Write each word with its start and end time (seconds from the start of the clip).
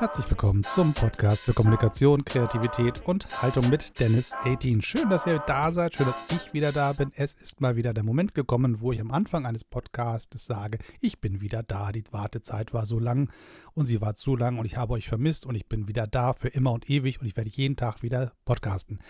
Herzlich 0.00 0.30
willkommen 0.30 0.62
zum 0.62 0.94
Podcast 0.94 1.42
für 1.42 1.52
Kommunikation, 1.52 2.24
Kreativität 2.24 3.04
und 3.04 3.42
Haltung 3.42 3.68
mit 3.68 3.98
Dennis 3.98 4.32
18. 4.44 4.80
Schön, 4.80 5.10
dass 5.10 5.26
ihr 5.26 5.40
da 5.40 5.72
seid, 5.72 5.96
schön, 5.96 6.06
dass 6.06 6.22
ich 6.30 6.54
wieder 6.54 6.70
da 6.70 6.92
bin. 6.92 7.10
Es 7.16 7.34
ist 7.34 7.60
mal 7.60 7.74
wieder 7.74 7.92
der 7.92 8.04
Moment 8.04 8.32
gekommen, 8.32 8.80
wo 8.80 8.92
ich 8.92 9.00
am 9.00 9.10
Anfang 9.10 9.44
eines 9.44 9.64
Podcasts 9.64 10.46
sage, 10.46 10.78
ich 11.00 11.20
bin 11.20 11.40
wieder 11.40 11.64
da. 11.64 11.90
Die 11.90 12.04
Wartezeit 12.12 12.72
war 12.72 12.86
so 12.86 13.00
lang 13.00 13.28
und 13.74 13.86
sie 13.86 14.00
war 14.00 14.14
zu 14.14 14.36
lang 14.36 14.60
und 14.60 14.66
ich 14.66 14.76
habe 14.76 14.92
euch 14.92 15.08
vermisst 15.08 15.44
und 15.46 15.56
ich 15.56 15.66
bin 15.66 15.88
wieder 15.88 16.06
da 16.06 16.32
für 16.32 16.48
immer 16.48 16.72
und 16.72 16.88
ewig 16.88 17.20
und 17.20 17.26
ich 17.26 17.36
werde 17.36 17.50
jeden 17.52 17.74
Tag 17.74 18.04
wieder 18.04 18.34
podcasten. 18.44 19.00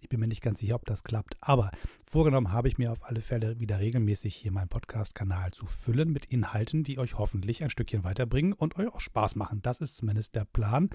Ich 0.00 0.08
bin 0.08 0.20
mir 0.20 0.28
nicht 0.28 0.42
ganz 0.42 0.60
sicher, 0.60 0.76
ob 0.76 0.86
das 0.86 1.02
klappt, 1.02 1.36
aber 1.40 1.72
vorgenommen 2.04 2.52
habe 2.52 2.68
ich 2.68 2.78
mir 2.78 2.92
auf 2.92 3.04
alle 3.04 3.20
Fälle 3.20 3.58
wieder 3.58 3.80
regelmäßig 3.80 4.36
hier 4.36 4.52
meinen 4.52 4.68
Podcast-Kanal 4.68 5.50
zu 5.50 5.66
füllen 5.66 6.12
mit 6.12 6.26
Inhalten, 6.26 6.84
die 6.84 6.98
euch 6.98 7.18
hoffentlich 7.18 7.64
ein 7.64 7.70
Stückchen 7.70 8.04
weiterbringen 8.04 8.52
und 8.52 8.76
euch 8.78 8.88
auch 8.88 9.00
Spaß 9.00 9.34
machen. 9.34 9.60
Das 9.62 9.80
ist 9.80 9.96
zumindest 9.96 10.27
der 10.34 10.44
Plan. 10.44 10.90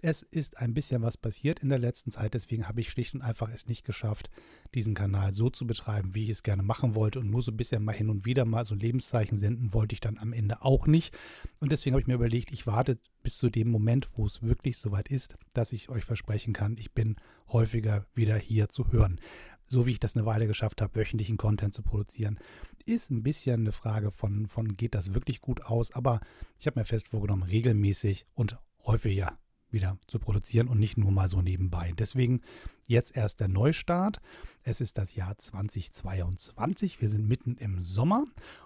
Es 0.00 0.22
ist 0.22 0.58
ein 0.58 0.74
bisschen 0.74 1.02
was 1.02 1.16
passiert 1.16 1.60
in 1.60 1.68
der 1.68 1.78
letzten 1.78 2.10
Zeit, 2.10 2.34
deswegen 2.34 2.68
habe 2.68 2.80
ich 2.80 2.90
schlicht 2.90 3.14
und 3.14 3.22
einfach 3.22 3.50
es 3.50 3.66
nicht 3.66 3.84
geschafft, 3.84 4.30
diesen 4.74 4.94
Kanal 4.94 5.32
so 5.32 5.50
zu 5.50 5.66
betreiben, 5.66 6.14
wie 6.14 6.24
ich 6.24 6.30
es 6.30 6.42
gerne 6.42 6.62
machen 6.62 6.94
wollte 6.94 7.20
und 7.20 7.30
nur 7.30 7.42
so 7.42 7.50
ein 7.50 7.56
bisschen 7.56 7.84
mal 7.84 7.92
hin 7.92 8.10
und 8.10 8.24
wieder 8.24 8.44
mal 8.44 8.64
so 8.64 8.74
Lebenszeichen 8.74 9.36
senden 9.36 9.72
wollte 9.72 9.94
ich 9.94 10.00
dann 10.00 10.18
am 10.18 10.32
Ende 10.32 10.62
auch 10.62 10.86
nicht. 10.86 11.16
Und 11.60 11.72
deswegen 11.72 11.94
habe 11.94 12.00
ich 12.00 12.06
mir 12.08 12.14
überlegt, 12.14 12.52
ich 12.52 12.66
warte 12.66 12.98
bis 13.22 13.38
zu 13.38 13.50
dem 13.50 13.70
Moment, 13.70 14.08
wo 14.14 14.26
es 14.26 14.42
wirklich 14.42 14.78
soweit 14.78 15.08
ist, 15.08 15.36
dass 15.52 15.72
ich 15.72 15.88
euch 15.88 16.04
versprechen 16.04 16.52
kann, 16.52 16.76
ich 16.78 16.92
bin 16.92 17.16
häufiger 17.48 18.06
wieder 18.14 18.36
hier 18.36 18.68
zu 18.68 18.90
hören. 18.92 19.20
So 19.66 19.84
wie 19.84 19.90
ich 19.90 20.00
das 20.00 20.16
eine 20.16 20.24
Weile 20.24 20.46
geschafft 20.46 20.80
habe, 20.80 20.94
wöchentlichen 20.96 21.36
Content 21.36 21.74
zu 21.74 21.82
produzieren, 21.82 22.38
ist 22.86 23.10
ein 23.10 23.22
bisschen 23.22 23.60
eine 23.60 23.72
Frage 23.72 24.10
von, 24.10 24.46
von 24.46 24.68
geht 24.68 24.94
das 24.94 25.12
wirklich 25.12 25.42
gut 25.42 25.62
aus, 25.62 25.92
aber 25.92 26.20
ich 26.58 26.66
habe 26.66 26.80
mir 26.80 26.86
fest 26.86 27.08
vorgenommen, 27.08 27.42
regelmäßig 27.42 28.26
und 28.32 28.56
häufiger 28.88 29.38
wieder 29.70 29.98
zu 30.08 30.18
produzieren 30.18 30.66
und 30.66 30.80
nicht 30.80 30.96
nur 30.96 31.12
mal 31.12 31.28
so 31.28 31.42
nebenbei. 31.42 31.92
Deswegen 31.96 32.40
jetzt 32.88 33.16
erst 33.16 33.38
der 33.38 33.48
Neustart. 33.48 34.18
Es 34.64 34.80
ist 34.80 34.98
das 34.98 35.14
Jahr 35.14 35.38
2022. 35.38 37.00
Wir 37.00 37.08
sind 37.08 37.28
mitten 37.28 37.56
im 37.56 37.80
Sommer 37.80 38.24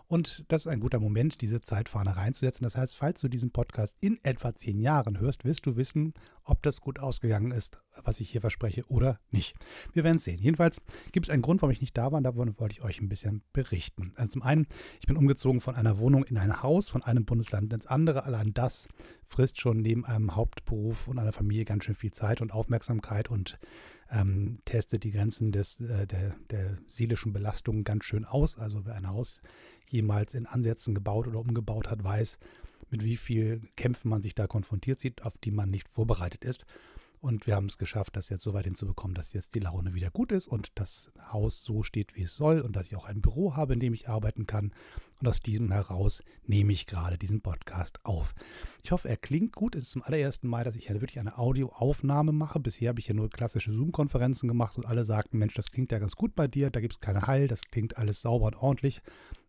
und 0.09 0.45
das 0.49 0.63
ist 0.63 0.67
ein 0.67 0.81
guter 0.81 1.01
Moment, 1.01 1.41
diese 1.43 1.61
Zeitfahne 1.61 2.17
reinzusetzen. 2.17 2.65
Das 2.65 2.77
heißt, 2.77 2.97
falls 2.97 3.21
du 3.21 3.29
diesen 3.29 3.51
Podcast 3.51 3.97
in 4.01 4.19
etwa 4.25 4.55
zehn 4.55 4.79
Jahren 4.79 5.21
hörst, 5.21 5.45
wirst 5.45 5.67
du 5.67 5.77
wissen, 5.77 6.15
ob 6.45 6.63
das 6.63 6.81
gut 6.81 6.99
ausgegangen 6.99 7.53
ist, 7.53 7.79
was 8.03 8.21
ich 8.21 8.31
hier 8.31 8.41
verspreche 8.41 8.85
oder 8.89 9.21
nicht. 9.31 9.55
Wir 9.93 10.03
werden 10.03 10.17
es 10.17 10.25
sehen. 10.25 10.41
Jedenfalls 10.41 10.81
gibt 11.13 11.27
es 11.27 11.31
einen 11.31 11.43
Grund, 11.43 11.63
warum 11.63 11.73
ich 11.73 11.81
nicht 11.81 11.97
da 11.97 12.11
war 12.11 12.19
und 12.19 12.25
davon 12.25 12.59
wollte 12.59 12.73
ich 12.73 12.83
euch 12.83 13.01
ein 13.01 13.09
bisschen 13.09 13.43
berichten. 13.53 14.13
Also 14.17 14.33
zum 14.33 14.43
einen, 14.43 14.67
ich 15.01 15.07
bin 15.07 15.17
umgezogen 15.17 15.61
von 15.61 15.77
einer 15.77 15.99
Wohnung 15.99 16.25
in 16.25 16.37
ein 16.37 16.63
Haus, 16.63 16.91
von 16.91 17.03
einem 17.03 17.25
Bundesland 17.25 17.73
ins 17.73 17.87
andere. 17.87 18.25
Allein 18.25 18.53
das 18.55 18.89
frisst 19.27 19.61
schon 19.61 19.79
neben 19.79 20.05
einem 20.05 20.35
Hauptberuf 20.35 21.07
und 21.07 21.19
einer 21.19 21.33
Familie 21.33 21.65
ganz 21.65 21.85
schön 21.85 21.95
viel 21.95 22.13
Zeit 22.13 22.41
und 22.41 22.53
Aufmerksamkeit 22.53 23.31
und 23.31 23.59
ähm, 24.13 24.59
testet 24.65 25.05
die 25.05 25.11
Grenzen 25.11 25.53
des, 25.53 25.81
äh, 25.81 26.07
der, 26.07 26.37
der 26.51 26.79
seelischen 26.89 27.33
Belastung 27.33 27.83
ganz 27.83 28.05
schön 28.05 28.25
aus. 28.25 28.59
Also 28.59 28.85
wer 28.85 28.95
ein 28.95 29.09
Haus 29.09 29.41
jemals 29.89 30.35
in 30.35 30.47
Ansätzen 30.47 30.95
gebaut 30.95 31.27
oder 31.27 31.41
umgebaut 31.41 31.91
hat, 31.91 32.05
weiß, 32.05 32.39
mit 32.91 33.05
wie 33.05 33.17
viel 33.17 33.63
Kämpfen 33.77 34.11
man 34.11 34.23
sich 34.23 34.35
da 34.35 34.47
konfrontiert 34.47 35.01
sieht, 35.01 35.23
auf 35.23 35.39
die 35.39 35.51
man 35.51 35.71
nicht 35.71 35.89
vorbereitet 35.89 36.45
ist. 36.45 36.67
Und 37.23 37.47
wir 37.47 37.55
haben 37.55 37.67
es 37.67 37.79
geschafft, 37.79 38.17
das 38.17 38.31
jetzt 38.31 38.43
so 38.43 38.53
weit 38.53 38.65
hinzubekommen, 38.65 39.15
dass 39.15 39.33
jetzt 39.33 39.55
die 39.55 39.61
Laune 39.61 39.95
wieder 39.95 40.11
gut 40.11 40.33
ist 40.33 40.49
und 40.49 40.73
das 40.75 41.13
Haus 41.31 41.63
so 41.63 41.85
steht, 41.85 42.17
wie 42.17 42.23
es 42.23 42.35
soll 42.35 42.61
und 42.61 42.75
dass 42.75 42.89
ich 42.89 42.97
auch 42.97 43.05
ein 43.05 43.23
Büro 43.23 43.55
habe, 43.55 43.75
in 43.75 43.79
dem 43.79 43.95
ich 43.95 44.09
arbeiten 44.09 44.45
kann. 44.45 44.73
Und 45.21 45.29
aus 45.29 45.39
diesem 45.39 45.71
heraus 45.71 46.25
nehme 46.47 46.73
ich 46.73 46.89
gerade 46.89 47.19
diesen 47.19 47.41
Podcast 47.41 48.05
auf. 48.05 48.35
Ich 48.83 48.91
hoffe, 48.91 49.09
er 49.09 49.17
klingt 49.17 49.55
gut. 49.55 49.77
Es 49.77 49.85
ist 49.85 49.91
zum 49.93 50.03
allerersten 50.03 50.49
Mal, 50.49 50.65
dass 50.65 50.75
ich 50.75 50.87
ja 50.87 50.95
wirklich 50.95 51.21
eine 51.21 51.39
Audioaufnahme 51.39 52.33
mache. 52.33 52.59
Bisher 52.59 52.89
habe 52.89 52.99
ich 52.99 53.07
ja 53.07 53.15
nur 53.15 53.31
klassische 53.31 53.73
Zoom-Konferenzen 53.73 54.49
gemacht 54.49 54.77
und 54.77 54.87
alle 54.87 55.05
sagten, 55.05 55.39
Mensch, 55.39 55.55
das 55.55 55.71
klingt 55.71 55.93
ja 55.93 56.01
ganz 56.01 56.17
gut 56.17 56.35
bei 56.35 56.49
dir, 56.49 56.71
da 56.71 56.81
gibt 56.81 56.95
es 56.95 57.01
keine 57.01 57.29
Hall, 57.29 57.47
das 57.47 57.63
klingt 57.71 57.99
alles 57.99 58.21
sauber 58.21 58.47
und 58.47 58.57
ordentlich. 58.57 59.01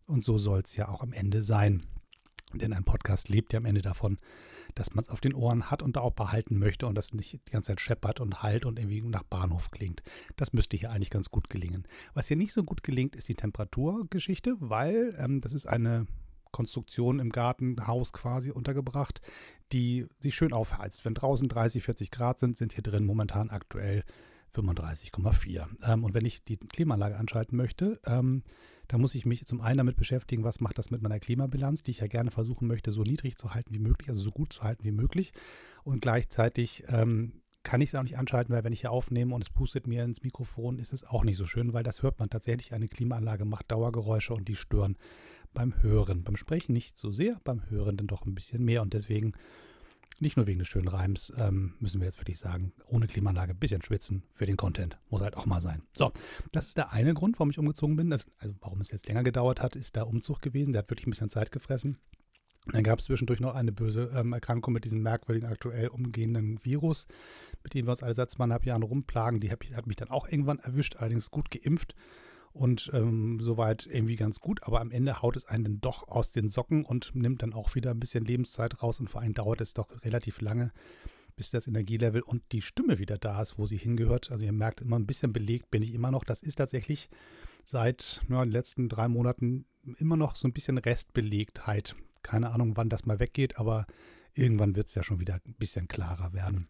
Und 0.06 0.22
so 0.22 0.38
soll 0.38 0.60
es 0.60 0.76
ja 0.76 0.88
auch 0.90 1.02
am 1.02 1.12
Ende 1.12 1.42
sein. 1.42 1.82
Denn 2.58 2.72
ein 2.72 2.84
Podcast 2.84 3.28
lebt 3.28 3.52
ja 3.52 3.58
am 3.58 3.64
Ende 3.64 3.82
davon, 3.82 4.16
dass 4.74 4.94
man 4.94 5.02
es 5.02 5.08
auf 5.08 5.20
den 5.20 5.34
Ohren 5.34 5.70
hat 5.70 5.82
und 5.82 5.96
da 5.96 6.00
auch 6.00 6.12
behalten 6.12 6.58
möchte 6.58 6.86
und 6.86 6.94
das 6.94 7.12
nicht 7.12 7.40
die 7.46 7.52
ganze 7.52 7.68
Zeit 7.68 7.80
scheppert 7.80 8.20
und 8.20 8.42
halt 8.42 8.64
und 8.64 8.78
irgendwie 8.78 9.02
nach 9.02 9.22
Bahnhof 9.22 9.70
klingt. 9.70 10.02
Das 10.36 10.52
müsste 10.52 10.76
hier 10.76 10.90
eigentlich 10.90 11.10
ganz 11.10 11.30
gut 11.30 11.48
gelingen. 11.48 11.86
Was 12.14 12.28
hier 12.28 12.36
nicht 12.36 12.52
so 12.52 12.64
gut 12.64 12.82
gelingt, 12.82 13.16
ist 13.16 13.28
die 13.28 13.34
Temperaturgeschichte, 13.34 14.56
weil 14.58 15.14
ähm, 15.18 15.40
das 15.40 15.52
ist 15.52 15.66
eine 15.66 16.06
Konstruktion 16.50 17.18
im 17.18 17.30
Gartenhaus 17.30 18.12
quasi 18.12 18.52
untergebracht, 18.52 19.20
die 19.72 20.06
sich 20.20 20.36
schön 20.36 20.52
aufheizt. 20.52 21.04
Wenn 21.04 21.14
draußen 21.14 21.48
30, 21.48 21.82
40 21.82 22.10
Grad 22.12 22.38
sind, 22.38 22.56
sind 22.56 22.72
hier 22.74 22.82
drin 22.82 23.04
momentan 23.04 23.50
aktuell 23.50 24.04
35,4. 24.54 25.66
Ähm, 25.82 26.04
und 26.04 26.14
wenn 26.14 26.24
ich 26.24 26.44
die 26.44 26.56
Klimaanlage 26.56 27.16
anschalten 27.16 27.56
möchte, 27.56 28.00
ähm, 28.06 28.44
dann 28.88 29.00
muss 29.00 29.14
ich 29.14 29.26
mich 29.26 29.46
zum 29.46 29.60
einen 29.60 29.78
damit 29.78 29.96
beschäftigen, 29.96 30.44
was 30.44 30.60
macht 30.60 30.78
das 30.78 30.90
mit 30.90 31.02
meiner 31.02 31.20
Klimabilanz, 31.20 31.82
die 31.82 31.92
ich 31.92 32.00
ja 32.00 32.06
gerne 32.06 32.30
versuchen 32.30 32.68
möchte, 32.68 32.92
so 32.92 33.02
niedrig 33.02 33.36
zu 33.36 33.54
halten 33.54 33.74
wie 33.74 33.78
möglich, 33.78 34.08
also 34.08 34.20
so 34.20 34.30
gut 34.30 34.52
zu 34.52 34.62
halten 34.62 34.84
wie 34.84 34.92
möglich. 34.92 35.32
Und 35.82 36.00
gleichzeitig 36.00 36.84
ähm, 36.88 37.42
kann 37.62 37.80
ich 37.80 37.88
es 37.88 37.94
auch 37.94 38.02
nicht 38.02 38.18
anschalten, 38.18 38.54
weil 38.54 38.62
wenn 38.62 38.72
ich 38.72 38.82
hier 38.82 38.92
aufnehme 38.92 39.34
und 39.34 39.42
es 39.42 39.50
pustet 39.50 39.86
mir 39.86 40.04
ins 40.04 40.22
Mikrofon, 40.22 40.78
ist 40.78 40.92
es 40.92 41.04
auch 41.04 41.24
nicht 41.24 41.36
so 41.36 41.46
schön, 41.46 41.72
weil 41.72 41.82
das 41.82 42.02
hört 42.02 42.18
man 42.18 42.30
tatsächlich. 42.30 42.72
Eine 42.72 42.88
Klimaanlage 42.88 43.44
macht 43.44 43.72
Dauergeräusche 43.72 44.34
und 44.34 44.46
die 44.48 44.54
stören 44.54 44.96
beim 45.54 45.82
Hören. 45.82 46.22
Beim 46.22 46.36
Sprechen 46.36 46.74
nicht 46.74 46.96
so 46.96 47.10
sehr, 47.10 47.40
beim 47.42 47.68
Hören 47.70 47.96
dann 47.96 48.06
doch 48.06 48.26
ein 48.26 48.34
bisschen 48.34 48.64
mehr. 48.64 48.82
Und 48.82 48.92
deswegen 48.92 49.32
nicht 50.20 50.36
nur 50.36 50.46
wegen 50.46 50.58
des 50.58 50.68
schönen 50.68 50.88
Reims, 50.88 51.32
ähm, 51.36 51.74
müssen 51.80 52.00
wir 52.00 52.06
jetzt 52.06 52.18
wirklich 52.18 52.38
sagen, 52.38 52.72
ohne 52.86 53.06
Klimaanlage 53.06 53.52
ein 53.52 53.58
bisschen 53.58 53.82
schwitzen 53.82 54.22
für 54.34 54.46
den 54.46 54.56
Content. 54.56 54.98
Muss 55.10 55.22
halt 55.22 55.36
auch 55.36 55.46
mal 55.46 55.60
sein. 55.60 55.82
So, 55.96 56.12
das 56.52 56.66
ist 56.66 56.76
der 56.76 56.92
eine 56.92 57.14
Grund, 57.14 57.38
warum 57.38 57.50
ich 57.50 57.58
umgezogen 57.58 57.96
bin. 57.96 58.10
Das, 58.10 58.26
also 58.38 58.54
warum 58.60 58.80
es 58.80 58.90
jetzt 58.90 59.08
länger 59.08 59.22
gedauert 59.22 59.60
hat, 59.60 59.76
ist 59.76 59.96
der 59.96 60.06
Umzug 60.06 60.40
gewesen. 60.40 60.72
Der 60.72 60.80
hat 60.82 60.90
wirklich 60.90 61.06
ein 61.06 61.10
bisschen 61.10 61.30
Zeit 61.30 61.52
gefressen. 61.52 61.98
Dann 62.72 62.82
gab 62.82 62.98
es 62.98 63.06
zwischendurch 63.06 63.40
noch 63.40 63.54
eine 63.54 63.72
böse 63.72 64.10
ähm, 64.14 64.32
Erkrankung 64.32 64.72
mit 64.72 64.84
diesem 64.84 65.02
merkwürdigen 65.02 65.48
aktuell 65.48 65.88
umgehenden 65.88 66.64
Virus, 66.64 67.06
mit 67.62 67.74
dem 67.74 67.86
wir 67.86 67.90
uns 67.90 68.02
alle 68.02 68.14
seit 68.14 68.30
zweieinhalb 68.30 68.64
Jahren 68.64 68.82
rumplagen. 68.82 69.40
Die 69.40 69.50
hat, 69.50 69.60
hat 69.74 69.86
mich 69.86 69.96
dann 69.96 70.08
auch 70.08 70.28
irgendwann 70.28 70.60
erwischt, 70.60 70.96
allerdings 70.96 71.30
gut 71.30 71.50
geimpft 71.50 71.94
und 72.54 72.88
ähm, 72.94 73.40
soweit 73.40 73.86
irgendwie 73.90 74.14
ganz 74.14 74.38
gut, 74.38 74.62
aber 74.62 74.80
am 74.80 74.92
Ende 74.92 75.20
haut 75.22 75.36
es 75.36 75.44
einen 75.44 75.64
dann 75.64 75.80
doch 75.80 76.06
aus 76.06 76.30
den 76.30 76.48
Socken 76.48 76.84
und 76.84 77.14
nimmt 77.14 77.42
dann 77.42 77.52
auch 77.52 77.74
wieder 77.74 77.90
ein 77.90 77.98
bisschen 77.98 78.24
Lebenszeit 78.24 78.80
raus 78.80 79.00
und 79.00 79.10
vor 79.10 79.20
allem 79.20 79.34
dauert 79.34 79.60
es 79.60 79.74
doch 79.74 79.88
relativ 80.04 80.40
lange, 80.40 80.72
bis 81.34 81.50
das 81.50 81.66
Energielevel 81.66 82.22
und 82.22 82.42
die 82.52 82.62
Stimme 82.62 83.00
wieder 83.00 83.18
da 83.18 83.42
ist, 83.42 83.58
wo 83.58 83.66
sie 83.66 83.76
hingehört. 83.76 84.30
Also 84.30 84.44
ihr 84.44 84.52
merkt 84.52 84.80
immer 84.80 84.96
ein 84.96 85.06
bisschen 85.06 85.32
belegt 85.32 85.72
bin 85.72 85.82
ich 85.82 85.92
immer 85.92 86.12
noch. 86.12 86.22
Das 86.22 86.42
ist 86.42 86.54
tatsächlich 86.54 87.10
seit 87.64 88.22
ja, 88.28 88.44
den 88.44 88.52
letzten 88.52 88.88
drei 88.88 89.08
Monaten 89.08 89.66
immer 89.96 90.16
noch 90.16 90.36
so 90.36 90.46
ein 90.46 90.52
bisschen 90.52 90.78
Restbelegtheit. 90.78 91.96
Keine 92.22 92.50
Ahnung, 92.50 92.76
wann 92.76 92.88
das 92.88 93.04
mal 93.04 93.18
weggeht, 93.18 93.58
aber 93.58 93.84
irgendwann 94.32 94.76
wird 94.76 94.86
es 94.86 94.94
ja 94.94 95.02
schon 95.02 95.18
wieder 95.18 95.34
ein 95.34 95.54
bisschen 95.58 95.88
klarer 95.88 96.32
werden. 96.32 96.68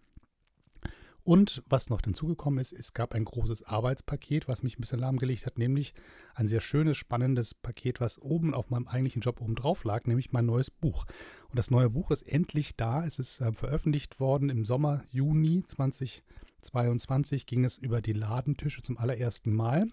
Und 1.24 1.62
was 1.66 1.88
noch 1.88 2.02
hinzugekommen 2.02 2.60
ist, 2.60 2.74
es 2.74 2.92
gab 2.92 3.14
ein 3.14 3.24
großes 3.24 3.62
Arbeitspaket, 3.62 4.46
was 4.46 4.62
mich 4.62 4.76
ein 4.76 4.82
bisschen 4.82 5.00
lahmgelegt 5.00 5.46
hat, 5.46 5.56
nämlich 5.56 5.94
ein 6.34 6.46
sehr 6.46 6.60
schönes, 6.60 6.98
spannendes 6.98 7.54
Paket, 7.54 7.98
was 7.98 8.20
oben 8.20 8.52
auf 8.52 8.68
meinem 8.68 8.86
eigentlichen 8.86 9.22
Job 9.22 9.40
oben 9.40 9.54
drauf 9.54 9.84
lag, 9.84 10.04
nämlich 10.04 10.32
mein 10.32 10.44
neues 10.44 10.70
Buch. 10.70 11.06
Und 11.48 11.58
das 11.58 11.70
neue 11.70 11.88
Buch 11.88 12.10
ist 12.10 12.28
endlich 12.28 12.76
da. 12.76 13.06
Es 13.06 13.18
ist 13.18 13.40
äh, 13.40 13.52
veröffentlicht 13.52 14.20
worden 14.20 14.50
im 14.50 14.66
Sommer, 14.66 15.02
Juni 15.12 15.64
2022 15.66 17.46
ging 17.46 17.64
es 17.64 17.78
über 17.78 18.02
die 18.02 18.12
Ladentische 18.12 18.82
zum 18.82 18.98
allerersten 18.98 19.54
Mal. 19.54 19.86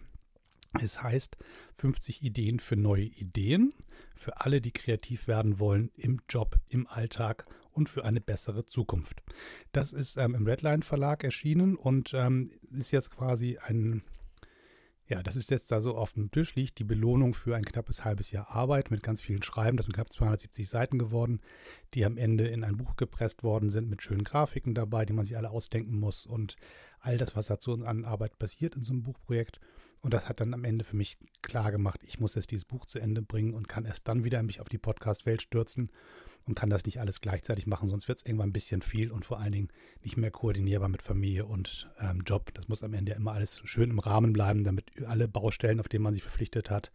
Es 0.81 1.02
heißt 1.02 1.38
50 1.74 2.24
Ideen 2.24 2.59
für 2.59 2.75
neue 2.75 3.06
Ideen, 3.06 3.74
für 4.16 4.42
alle, 4.42 4.59
die 4.59 4.72
kreativ 4.72 5.28
werden 5.28 5.59
wollen 5.59 5.92
im 5.96 6.22
Job, 6.30 6.59
im 6.68 6.88
Alltag 6.88 7.46
und 7.72 7.90
für 7.90 8.06
eine 8.06 8.22
bessere 8.22 8.66
Zukunft. 8.66 9.22
Das 9.72 9.94
ist 9.94 10.18
ähm, 10.18 10.36
im 10.36 10.45
Redline 10.45 10.84
Verlag 10.84 11.24
erschienen 11.24 11.75
und 11.75 12.13
ähm, 12.13 12.51
ist 12.72 12.92
jetzt 12.92 13.12
quasi 13.12 13.57
ein, 13.57 14.04
ja, 15.07 15.24
das 15.24 15.36
ist 15.36 15.51
jetzt 15.51 15.72
da 15.72 15.81
so 15.81 15.95
auf 15.95 16.13
dem 16.13 16.31
Tisch 16.31 16.56
liegt, 16.56 16.80
die 16.80 16.84
Belohnung 16.84 17.34
für 17.34 17.56
ein 17.56 17.66
knappes 17.66 18.06
halbes 18.06 18.31
Jahr 18.31 18.50
Arbeit 18.50 18.92
mit 18.92 19.04
ganz 19.04 19.22
vielen 19.22 19.44
Schreiben. 19.44 19.78
Das 19.78 19.86
sind 19.86 19.94
knapp 19.94 20.12
270 20.12 20.69
Seiten 20.69 20.98
geworden, 20.98 21.42
die 21.94 22.06
am 22.06 22.18
Ende 22.18 22.48
in 22.48 22.63
ein 22.63 22.78
Buch 22.78 22.95
gepresst 22.95 23.44
worden 23.44 23.69
sind 23.69 23.90
mit 23.90 24.01
schönen 24.01 24.24
Grafiken 24.24 24.74
dabei, 24.74 25.06
die 25.06 25.13
man 25.13 25.25
sich 25.25 25.38
alle 25.38 25.51
ausdenken 25.51 26.00
muss 26.00 26.25
und 26.25 26.56
all 27.00 27.18
das, 27.18 27.36
was 27.36 27.48
dazu 27.48 27.74
an 27.74 28.06
Arbeit 28.06 28.38
passiert 28.38 28.75
in 28.75 28.84
so 28.84 28.94
einem 28.94 29.04
Buchprojekt. 29.04 29.60
Und 30.01 30.13
das 30.13 30.27
hat 30.27 30.39
dann 30.39 30.53
am 30.53 30.63
Ende 30.63 30.83
für 30.83 30.95
mich 30.95 31.18
klar 31.44 31.71
gemacht, 31.71 32.01
ich 32.03 32.19
muss 32.19 32.33
jetzt 32.33 32.50
dieses 32.50 32.65
Buch 32.65 32.86
zu 32.86 32.98
Ende 32.98 33.21
bringen 33.21 33.53
und 33.53 33.68
kann 33.68 33.86
erst 33.86 34.07
dann 34.07 34.24
wieder 34.24 34.42
mich 34.42 34.59
auf 34.59 34.68
die 34.68 34.80
Podcast-Welt 34.80 35.44
stürzen 35.44 35.92
und 36.45 36.56
kann 36.56 36.71
das 36.71 36.86
nicht 36.86 37.00
alles 37.00 37.21
gleichzeitig 37.21 37.68
machen, 37.68 37.88
sonst 37.88 38.07
wird 38.07 38.18
es 38.18 38.25
irgendwann 38.25 38.50
ein 38.50 38.53
bisschen 38.53 38.81
viel 38.81 39.12
und 39.12 39.25
vor 39.25 39.39
allen 39.39 39.51
Dingen 39.51 39.69
nicht 40.01 40.18
mehr 40.18 40.31
koordinierbar 40.31 40.89
mit 40.89 41.03
Familie 41.03 41.45
und 41.45 41.89
ähm, 42.00 42.24
Job. 42.25 42.51
Das 42.56 42.68
muss 42.68 42.83
am 42.83 42.95
Ende 42.95 43.12
immer 43.13 43.33
alles 43.33 43.62
schön 43.63 43.92
im 43.92 44.00
Rahmen 44.00 44.33
bleiben, 44.33 44.63
damit 44.63 45.03
alle 45.06 45.27
Baustellen, 45.27 45.80
auf 45.80 45.88
denen 45.88 46.04
man 46.04 46.15
sich 46.15 46.24
verpflichtet 46.24 46.71
hat, 46.71 46.92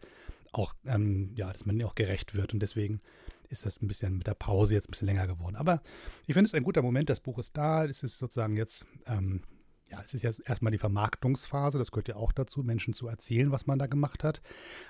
auch, 0.51 0.73
ähm, 0.85 1.33
ja, 1.37 1.51
dass 1.51 1.65
man 1.65 1.81
auch 1.83 1.95
gerecht 1.95 2.35
wird. 2.35 2.53
Und 2.53 2.59
deswegen 2.59 3.01
ist 3.49 3.65
das 3.65 3.81
ein 3.81 3.87
bisschen 3.87 4.17
mit 4.17 4.27
der 4.27 4.33
Pause 4.33 4.73
jetzt 4.73 4.89
ein 4.89 4.91
bisschen 4.91 5.07
länger 5.07 5.27
geworden. 5.27 5.55
Aber 5.55 5.81
ich 6.25 6.33
finde 6.33 6.47
es 6.47 6.53
ein 6.53 6.63
guter 6.63 6.81
Moment, 6.81 7.09
das 7.09 7.21
Buch 7.21 7.39
ist 7.39 7.55
da, 7.55 7.85
es 7.85 8.03
ist 8.03 8.17
sozusagen 8.17 8.57
jetzt, 8.57 8.85
ähm, 9.05 9.41
ja, 9.89 10.01
es 10.03 10.13
ist 10.13 10.23
jetzt 10.23 10.47
erstmal 10.47 10.71
die 10.71 10.77
Vermarktungsphase, 10.77 11.77
das 11.77 11.91
gehört 11.91 12.07
ja 12.07 12.15
auch 12.15 12.31
dazu, 12.31 12.63
Menschen 12.63 12.93
zu 12.93 13.07
erzählen, 13.07 13.51
was 13.51 13.67
man 13.67 13.79
da 13.79 13.87
gemacht 13.87 14.23
hat. 14.23 14.41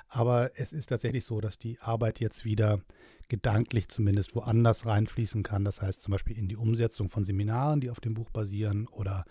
Aber 0.07 0.51
es 0.55 0.73
ist 0.73 0.87
tatsächlich 0.87 1.25
so, 1.25 1.41
dass 1.41 1.59
die 1.59 1.79
Arbeit 1.79 2.19
jetzt 2.19 2.45
wieder 2.45 2.81
gedanklich 3.29 3.89
zumindest 3.89 4.35
woanders 4.35 4.85
reinfließen 4.85 5.43
kann. 5.43 5.65
Das 5.65 5.81
heißt 5.81 6.01
zum 6.01 6.11
Beispiel 6.11 6.37
in 6.37 6.47
die 6.47 6.55
Umsetzung 6.55 7.09
von 7.09 7.25
Seminaren, 7.25 7.81
die 7.81 7.89
auf 7.89 7.99
dem 7.99 8.13
Buch 8.13 8.29
basieren 8.29 8.87
oder 8.87 9.25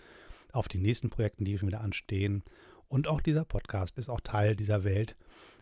auf 0.51 0.67
die 0.67 0.79
nächsten 0.79 1.09
Projekten, 1.09 1.45
die 1.45 1.57
schon 1.57 1.67
wieder 1.67 1.81
anstehen. 1.81 2.43
Und 2.87 3.07
auch 3.07 3.21
dieser 3.21 3.43
Podcast 3.43 3.97
ist 3.97 4.09
auch 4.09 4.21
Teil 4.21 4.55
dieser 4.55 4.83
Welt. 4.83 5.15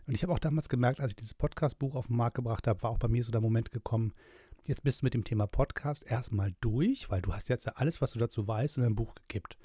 Und 0.06 0.14
ich 0.14 0.22
habe 0.22 0.32
auch 0.32 0.38
damals 0.38 0.68
gemerkt, 0.68 1.00
als 1.00 1.12
ich 1.12 1.16
dieses 1.16 1.34
Podcast-Buch 1.34 1.96
auf 1.96 2.06
den 2.06 2.16
Markt 2.16 2.36
gebracht 2.36 2.68
habe, 2.68 2.82
war 2.82 2.90
auch 2.90 2.98
bei 2.98 3.08
mir 3.08 3.24
so 3.24 3.32
der 3.32 3.40
Moment 3.40 3.72
gekommen, 3.72 4.12
jetzt 4.64 4.84
bist 4.84 5.02
du 5.02 5.06
mit 5.06 5.14
dem 5.14 5.24
Thema 5.24 5.46
Podcast 5.46 6.08
erstmal 6.08 6.54
durch, 6.60 7.10
weil 7.10 7.22
du 7.22 7.34
hast 7.34 7.48
jetzt 7.48 7.66
ja 7.66 7.72
alles, 7.74 8.00
was 8.00 8.12
du 8.12 8.20
dazu 8.20 8.46
weißt, 8.46 8.76
in 8.76 8.84
dein 8.84 8.94
Buch 8.94 9.14
gekippt. 9.14 9.58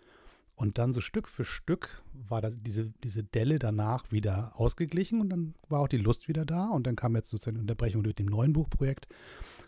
Und 0.62 0.78
dann 0.78 0.94
so 0.94 1.02
Stück 1.02 1.28
für 1.28 1.44
Stück 1.44 2.04
war 2.14 2.40
das, 2.40 2.62
diese, 2.62 2.94
diese 3.04 3.24
Delle 3.24 3.58
danach 3.58 4.12
wieder 4.12 4.52
ausgeglichen 4.54 5.20
und 5.20 5.32
dann 5.32 5.56
war 5.70 5.80
auch 5.80 5.88
die 5.88 5.98
Lust 5.98 6.28
wieder 6.28 6.46
da 6.46 6.68
und 6.68 6.86
dann 6.86 6.96
kam 6.96 7.16
jetzt 7.16 7.32
sozusagen 7.32 7.58
eine 7.58 7.62
Unterbrechung 7.62 8.04
durch 8.04 8.16
dem 8.16 8.28
neuen 8.28 8.54
Buchprojekt. 8.54 9.08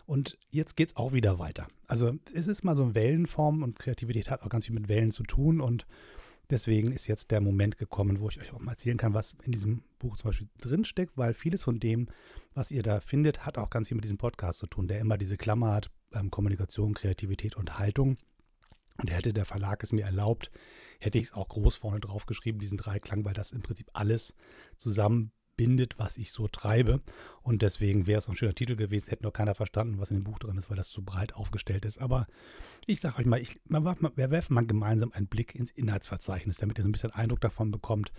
Und 0.06 0.38
jetzt 0.52 0.76
geht 0.76 0.90
es 0.90 0.96
auch 0.96 1.12
wieder 1.12 1.40
weiter. 1.40 1.66
Also 1.88 2.12
es 2.32 2.46
ist 2.46 2.62
mal 2.62 2.76
so 2.76 2.84
eine 2.84 2.94
Wellenform 2.94 3.64
und 3.64 3.76
Kreativität 3.76 4.30
hat 4.30 4.42
auch 4.42 4.48
ganz 4.48 4.66
viel 4.66 4.74
mit 4.76 4.88
Wellen 4.88 5.10
zu 5.10 5.24
tun 5.24 5.60
und 5.60 5.84
Deswegen 6.50 6.92
ist 6.92 7.06
jetzt 7.06 7.30
der 7.30 7.40
Moment 7.40 7.78
gekommen, 7.78 8.20
wo 8.20 8.28
ich 8.28 8.38
euch 8.38 8.52
auch 8.52 8.60
mal 8.60 8.72
erzählen 8.72 8.98
kann, 8.98 9.14
was 9.14 9.34
in 9.44 9.52
diesem 9.52 9.82
Buch 9.98 10.16
zum 10.16 10.28
Beispiel 10.28 10.48
drinsteckt, 10.60 11.16
weil 11.16 11.32
vieles 11.32 11.62
von 11.62 11.80
dem, 11.80 12.08
was 12.52 12.70
ihr 12.70 12.82
da 12.82 13.00
findet, 13.00 13.46
hat 13.46 13.56
auch 13.56 13.70
ganz 13.70 13.88
viel 13.88 13.94
mit 13.94 14.04
diesem 14.04 14.18
Podcast 14.18 14.58
zu 14.58 14.66
tun, 14.66 14.86
der 14.86 15.00
immer 15.00 15.16
diese 15.16 15.38
Klammer 15.38 15.72
hat, 15.72 15.90
ähm, 16.12 16.30
Kommunikation, 16.30 16.92
Kreativität 16.92 17.56
und 17.56 17.78
Haltung. 17.78 18.18
Und 18.98 19.10
hätte 19.10 19.32
der 19.32 19.46
Verlag 19.46 19.82
es 19.82 19.92
mir 19.92 20.04
erlaubt, 20.04 20.50
hätte 21.00 21.18
ich 21.18 21.24
es 21.24 21.32
auch 21.32 21.48
groß 21.48 21.76
vorne 21.76 22.00
drauf 22.00 22.26
geschrieben, 22.26 22.58
diesen 22.58 22.78
Dreiklang, 22.78 23.24
weil 23.24 23.34
das 23.34 23.52
im 23.52 23.62
Prinzip 23.62 23.90
alles 23.92 24.34
zusammen 24.76 25.32
bindet, 25.56 25.98
was 25.98 26.16
ich 26.16 26.32
so 26.32 26.48
treibe. 26.48 27.00
Und 27.42 27.62
deswegen 27.62 28.06
wäre 28.06 28.18
es 28.18 28.28
ein 28.28 28.36
schöner 28.36 28.54
Titel 28.54 28.76
gewesen, 28.76 29.10
hätte 29.10 29.22
nur 29.22 29.32
keiner 29.32 29.54
verstanden, 29.54 29.98
was 29.98 30.10
in 30.10 30.18
dem 30.18 30.24
Buch 30.24 30.38
drin 30.38 30.56
ist, 30.56 30.70
weil 30.70 30.76
das 30.76 30.88
zu 30.88 31.04
breit 31.04 31.34
aufgestellt 31.34 31.84
ist. 31.84 31.98
Aber 31.98 32.26
ich 32.86 33.00
sage 33.00 33.18
euch 33.18 33.26
mal, 33.26 33.40
ich, 33.40 33.60
wir 33.64 34.30
werfen 34.30 34.54
mal 34.54 34.66
gemeinsam 34.66 35.12
einen 35.12 35.26
Blick 35.26 35.54
ins 35.54 35.70
Inhaltsverzeichnis, 35.70 36.58
damit 36.58 36.78
ihr 36.78 36.82
so 36.82 36.88
ein 36.88 36.92
bisschen 36.92 37.12
Eindruck 37.12 37.40
davon 37.40 37.70
bekommt, 37.70 38.12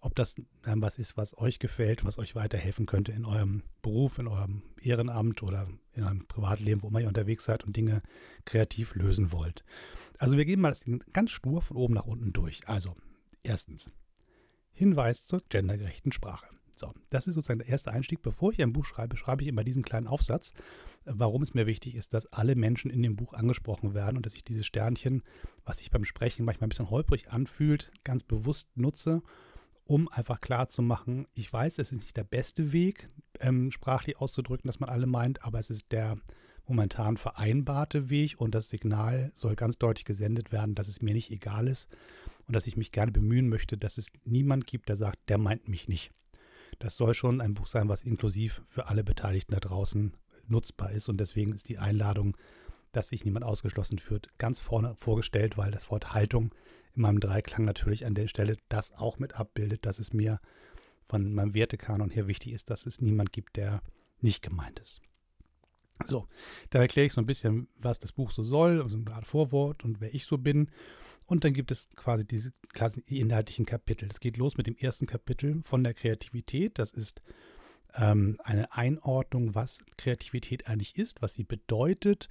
ob 0.00 0.14
das 0.14 0.36
ähm, 0.66 0.82
was 0.82 0.98
ist, 0.98 1.16
was 1.16 1.36
euch 1.38 1.58
gefällt, 1.58 2.04
was 2.04 2.18
euch 2.18 2.34
weiterhelfen 2.34 2.86
könnte 2.86 3.12
in 3.12 3.24
eurem 3.24 3.62
Beruf, 3.82 4.18
in 4.18 4.28
eurem 4.28 4.62
Ehrenamt 4.80 5.42
oder 5.42 5.68
in 5.92 6.04
eurem 6.04 6.26
Privatleben, 6.26 6.82
wo 6.82 6.88
immer 6.88 7.00
ihr 7.00 7.08
unterwegs 7.08 7.44
seid 7.44 7.64
und 7.64 7.76
Dinge 7.76 8.02
kreativ 8.44 8.94
lösen 8.94 9.32
wollt. 9.32 9.64
Also 10.18 10.36
wir 10.36 10.44
gehen 10.44 10.60
mal 10.60 10.70
das 10.70 10.84
ganz 11.12 11.30
stur 11.30 11.62
von 11.62 11.76
oben 11.76 11.94
nach 11.94 12.06
unten 12.06 12.32
durch. 12.32 12.66
Also, 12.68 12.94
erstens, 13.42 13.90
Hinweis 14.72 15.26
zur 15.26 15.42
gendergerechten 15.48 16.12
Sprache. 16.12 16.46
So, 16.78 16.94
das 17.10 17.26
ist 17.26 17.34
sozusagen 17.34 17.58
der 17.58 17.68
erste 17.68 17.90
Einstieg. 17.90 18.22
Bevor 18.22 18.52
ich 18.52 18.62
ein 18.62 18.72
Buch 18.72 18.84
schreibe, 18.84 19.16
schreibe 19.16 19.42
ich 19.42 19.48
immer 19.48 19.64
diesen 19.64 19.82
kleinen 19.82 20.06
Aufsatz, 20.06 20.52
warum 21.04 21.42
es 21.42 21.52
mir 21.52 21.66
wichtig 21.66 21.96
ist, 21.96 22.14
dass 22.14 22.32
alle 22.32 22.54
Menschen 22.54 22.90
in 22.90 23.02
dem 23.02 23.16
Buch 23.16 23.32
angesprochen 23.32 23.94
werden 23.94 24.16
und 24.16 24.24
dass 24.24 24.36
ich 24.36 24.44
dieses 24.44 24.66
Sternchen, 24.66 25.24
was 25.64 25.78
sich 25.78 25.90
beim 25.90 26.04
Sprechen 26.04 26.44
manchmal 26.44 26.66
ein 26.66 26.68
bisschen 26.68 26.90
holprig 26.90 27.30
anfühlt, 27.30 27.90
ganz 28.04 28.22
bewusst 28.22 28.68
nutze, 28.76 29.22
um 29.88 30.06
einfach 30.08 30.42
klar 30.42 30.68
zu 30.68 30.82
machen, 30.82 31.26
ich 31.34 31.50
weiß, 31.50 31.78
es 31.78 31.92
ist 31.92 32.02
nicht 32.02 32.16
der 32.16 32.24
beste 32.24 32.72
Weg, 32.72 33.08
ähm, 33.40 33.70
sprachlich 33.70 34.18
auszudrücken, 34.18 34.68
dass 34.68 34.80
man 34.80 34.90
alle 34.90 35.06
meint, 35.06 35.42
aber 35.42 35.58
es 35.58 35.70
ist 35.70 35.92
der 35.92 36.18
momentan 36.66 37.16
vereinbarte 37.16 38.10
Weg 38.10 38.38
und 38.38 38.54
das 38.54 38.68
Signal 38.68 39.32
soll 39.34 39.56
ganz 39.56 39.78
deutlich 39.78 40.04
gesendet 40.04 40.52
werden, 40.52 40.74
dass 40.74 40.88
es 40.88 41.00
mir 41.00 41.14
nicht 41.14 41.30
egal 41.30 41.66
ist 41.66 41.88
und 42.46 42.54
dass 42.54 42.66
ich 42.66 42.76
mich 42.76 42.92
gerne 42.92 43.12
bemühen 43.12 43.48
möchte, 43.48 43.78
dass 43.78 43.96
es 43.96 44.12
niemand 44.24 44.66
gibt, 44.66 44.90
der 44.90 44.96
sagt, 44.96 45.18
der 45.30 45.38
meint 45.38 45.68
mich 45.68 45.88
nicht. 45.88 46.12
Das 46.78 46.96
soll 46.96 47.14
schon 47.14 47.40
ein 47.40 47.54
Buch 47.54 47.66
sein, 47.66 47.88
was 47.88 48.04
inklusiv 48.04 48.60
für 48.66 48.88
alle 48.88 49.02
Beteiligten 49.02 49.54
da 49.54 49.60
draußen 49.60 50.12
nutzbar 50.48 50.92
ist. 50.92 51.08
Und 51.08 51.18
deswegen 51.18 51.54
ist 51.54 51.70
die 51.70 51.78
Einladung, 51.78 52.36
dass 52.92 53.08
sich 53.08 53.24
niemand 53.24 53.46
ausgeschlossen 53.46 53.98
führt, 53.98 54.28
ganz 54.36 54.60
vorne 54.60 54.94
vorgestellt, 54.96 55.56
weil 55.56 55.70
das 55.70 55.90
Wort 55.90 56.12
Haltung 56.12 56.54
in 56.98 57.02
meinem 57.02 57.20
Dreiklang 57.20 57.64
natürlich 57.64 58.04
an 58.04 58.14
der 58.14 58.28
Stelle 58.28 58.56
das 58.68 58.92
auch 58.92 59.18
mit 59.18 59.34
abbildet, 59.34 59.86
dass 59.86 59.98
es 59.98 60.12
mir 60.12 60.40
von 61.04 61.32
meinem 61.32 61.54
Wertekanon 61.54 62.10
her 62.10 62.26
wichtig 62.26 62.52
ist, 62.52 62.70
dass 62.70 62.84
es 62.84 63.00
niemand 63.00 63.32
gibt, 63.32 63.56
der 63.56 63.82
nicht 64.20 64.42
gemeint 64.42 64.78
ist. 64.80 65.00
So, 66.06 66.28
dann 66.70 66.82
erkläre 66.82 67.06
ich 67.06 67.12
so 67.12 67.20
ein 67.20 67.26
bisschen, 67.26 67.68
was 67.76 67.98
das 67.98 68.12
Buch 68.12 68.30
so 68.30 68.44
soll, 68.44 68.82
also 68.82 68.96
eine 68.98 69.12
Art 69.14 69.26
Vorwort 69.26 69.84
und 69.84 70.00
wer 70.00 70.14
ich 70.14 70.26
so 70.26 70.38
bin. 70.38 70.70
Und 71.26 71.44
dann 71.44 71.54
gibt 71.54 71.70
es 71.70 71.88
quasi 71.96 72.26
diese 72.26 72.52
klassen 72.72 73.02
inhaltlichen 73.06 73.64
Kapitel. 73.64 74.08
Es 74.10 74.20
geht 74.20 74.36
los 74.36 74.56
mit 74.56 74.66
dem 74.66 74.76
ersten 74.76 75.06
Kapitel 75.06 75.60
von 75.62 75.82
der 75.82 75.94
Kreativität. 75.94 76.78
Das 76.78 76.90
ist 76.90 77.20
ähm, 77.94 78.38
eine 78.44 78.72
Einordnung, 78.72 79.54
was 79.54 79.80
Kreativität 79.96 80.68
eigentlich 80.68 80.96
ist, 80.96 81.20
was 81.20 81.34
sie 81.34 81.44
bedeutet, 81.44 82.28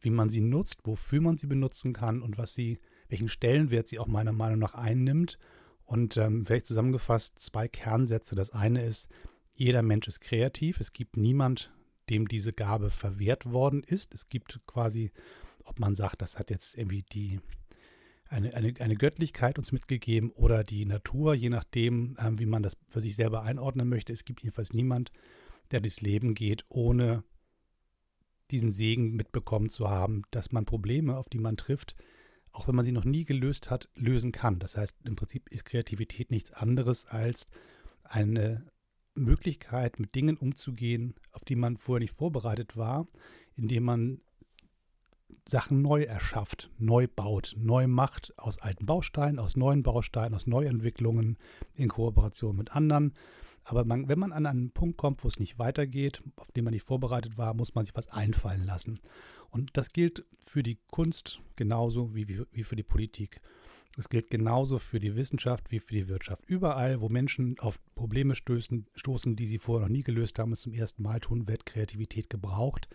wie 0.00 0.10
man 0.10 0.30
sie 0.30 0.40
nutzt, 0.40 0.80
wofür 0.84 1.20
man 1.20 1.38
sie 1.38 1.46
benutzen 1.46 1.92
kann 1.92 2.22
und 2.22 2.38
was 2.38 2.54
sie, 2.54 2.78
welchen 3.12 3.28
Stellenwert 3.28 3.86
sie 3.88 3.98
auch 3.98 4.08
meiner 4.08 4.32
Meinung 4.32 4.58
nach 4.58 4.74
einnimmt. 4.74 5.38
Und 5.84 6.16
ähm, 6.16 6.46
vielleicht 6.46 6.66
zusammengefasst 6.66 7.38
zwei 7.38 7.68
Kernsätze. 7.68 8.34
Das 8.34 8.50
eine 8.50 8.82
ist, 8.84 9.10
jeder 9.52 9.82
Mensch 9.82 10.08
ist 10.08 10.20
kreativ. 10.20 10.80
Es 10.80 10.94
gibt 10.94 11.18
niemand, 11.18 11.70
dem 12.08 12.26
diese 12.26 12.54
Gabe 12.54 12.88
verwehrt 12.90 13.52
worden 13.52 13.82
ist. 13.84 14.14
Es 14.14 14.30
gibt 14.30 14.60
quasi, 14.66 15.12
ob 15.62 15.78
man 15.78 15.94
sagt, 15.94 16.22
das 16.22 16.38
hat 16.38 16.50
jetzt 16.50 16.76
irgendwie 16.76 17.02
die 17.12 17.40
eine, 18.30 18.54
eine, 18.54 18.72
eine 18.80 18.96
Göttlichkeit 18.96 19.58
uns 19.58 19.72
mitgegeben 19.72 20.30
oder 20.30 20.64
die 20.64 20.86
Natur, 20.86 21.34
je 21.34 21.50
nachdem, 21.50 22.16
ähm, 22.18 22.38
wie 22.38 22.46
man 22.46 22.62
das 22.62 22.78
für 22.88 23.02
sich 23.02 23.14
selber 23.14 23.42
einordnen 23.42 23.90
möchte. 23.90 24.14
Es 24.14 24.24
gibt 24.24 24.42
jedenfalls 24.42 24.72
niemand, 24.72 25.12
der 25.70 25.80
durchs 25.80 26.00
Leben 26.00 26.32
geht, 26.32 26.64
ohne 26.70 27.24
diesen 28.50 28.70
Segen 28.70 29.16
mitbekommen 29.16 29.68
zu 29.68 29.90
haben, 29.90 30.22
dass 30.30 30.50
man 30.50 30.64
Probleme, 30.64 31.18
auf 31.18 31.28
die 31.28 31.38
man 31.38 31.58
trifft, 31.58 31.94
auch 32.52 32.68
wenn 32.68 32.74
man 32.74 32.84
sie 32.84 32.92
noch 32.92 33.04
nie 33.04 33.24
gelöst 33.24 33.70
hat, 33.70 33.88
lösen 33.96 34.32
kann. 34.32 34.58
Das 34.58 34.76
heißt, 34.76 34.98
im 35.04 35.16
Prinzip 35.16 35.48
ist 35.50 35.64
Kreativität 35.64 36.30
nichts 36.30 36.52
anderes 36.52 37.06
als 37.06 37.48
eine 38.04 38.66
Möglichkeit, 39.14 39.98
mit 39.98 40.14
Dingen 40.14 40.36
umzugehen, 40.36 41.14
auf 41.32 41.44
die 41.44 41.56
man 41.56 41.76
vorher 41.76 42.00
nicht 42.00 42.14
vorbereitet 42.14 42.76
war, 42.76 43.06
indem 43.56 43.84
man 43.84 44.20
Sachen 45.48 45.82
neu 45.82 46.02
erschafft, 46.02 46.70
neu 46.78 47.08
baut, 47.08 47.54
neu 47.58 47.86
macht 47.88 48.32
aus 48.38 48.58
alten 48.58 48.86
Bausteinen, 48.86 49.38
aus 49.38 49.56
neuen 49.56 49.82
Bausteinen, 49.82 50.34
aus 50.34 50.46
Neuentwicklungen 50.46 51.36
in 51.74 51.88
Kooperation 51.88 52.56
mit 52.56 52.74
anderen. 52.76 53.14
Aber 53.64 53.84
man, 53.84 54.08
wenn 54.08 54.18
man 54.18 54.32
an 54.32 54.46
einen 54.46 54.72
Punkt 54.72 54.96
kommt, 54.98 55.24
wo 55.24 55.28
es 55.28 55.38
nicht 55.38 55.58
weitergeht, 55.58 56.22
auf 56.36 56.52
den 56.52 56.64
man 56.64 56.74
nicht 56.74 56.86
vorbereitet 56.86 57.38
war, 57.38 57.54
muss 57.54 57.74
man 57.74 57.84
sich 57.84 57.94
was 57.94 58.08
einfallen 58.08 58.66
lassen. 58.66 59.00
Und 59.52 59.76
das 59.76 59.92
gilt 59.92 60.24
für 60.40 60.62
die 60.62 60.78
Kunst 60.90 61.40
genauso 61.56 62.14
wie, 62.14 62.26
wie, 62.26 62.42
wie 62.50 62.64
für 62.64 62.74
die 62.74 62.82
Politik. 62.82 63.40
Es 63.98 64.08
gilt 64.08 64.30
genauso 64.30 64.78
für 64.78 64.98
die 64.98 65.14
Wissenschaft 65.14 65.70
wie 65.70 65.78
für 65.78 65.92
die 65.92 66.08
Wirtschaft. 66.08 66.42
Überall, 66.46 67.02
wo 67.02 67.10
Menschen 67.10 67.58
auf 67.60 67.78
Probleme 67.94 68.34
stößen, 68.34 68.86
stoßen, 68.94 69.36
die 69.36 69.46
sie 69.46 69.58
vorher 69.58 69.86
noch 69.86 69.92
nie 69.92 70.02
gelöst 70.02 70.38
haben, 70.38 70.52
es 70.52 70.62
zum 70.62 70.72
ersten 70.72 71.02
Mal 71.02 71.20
tun, 71.20 71.46
wird 71.46 71.66
Kreativität 71.66 72.30
gebraucht. 72.30 72.88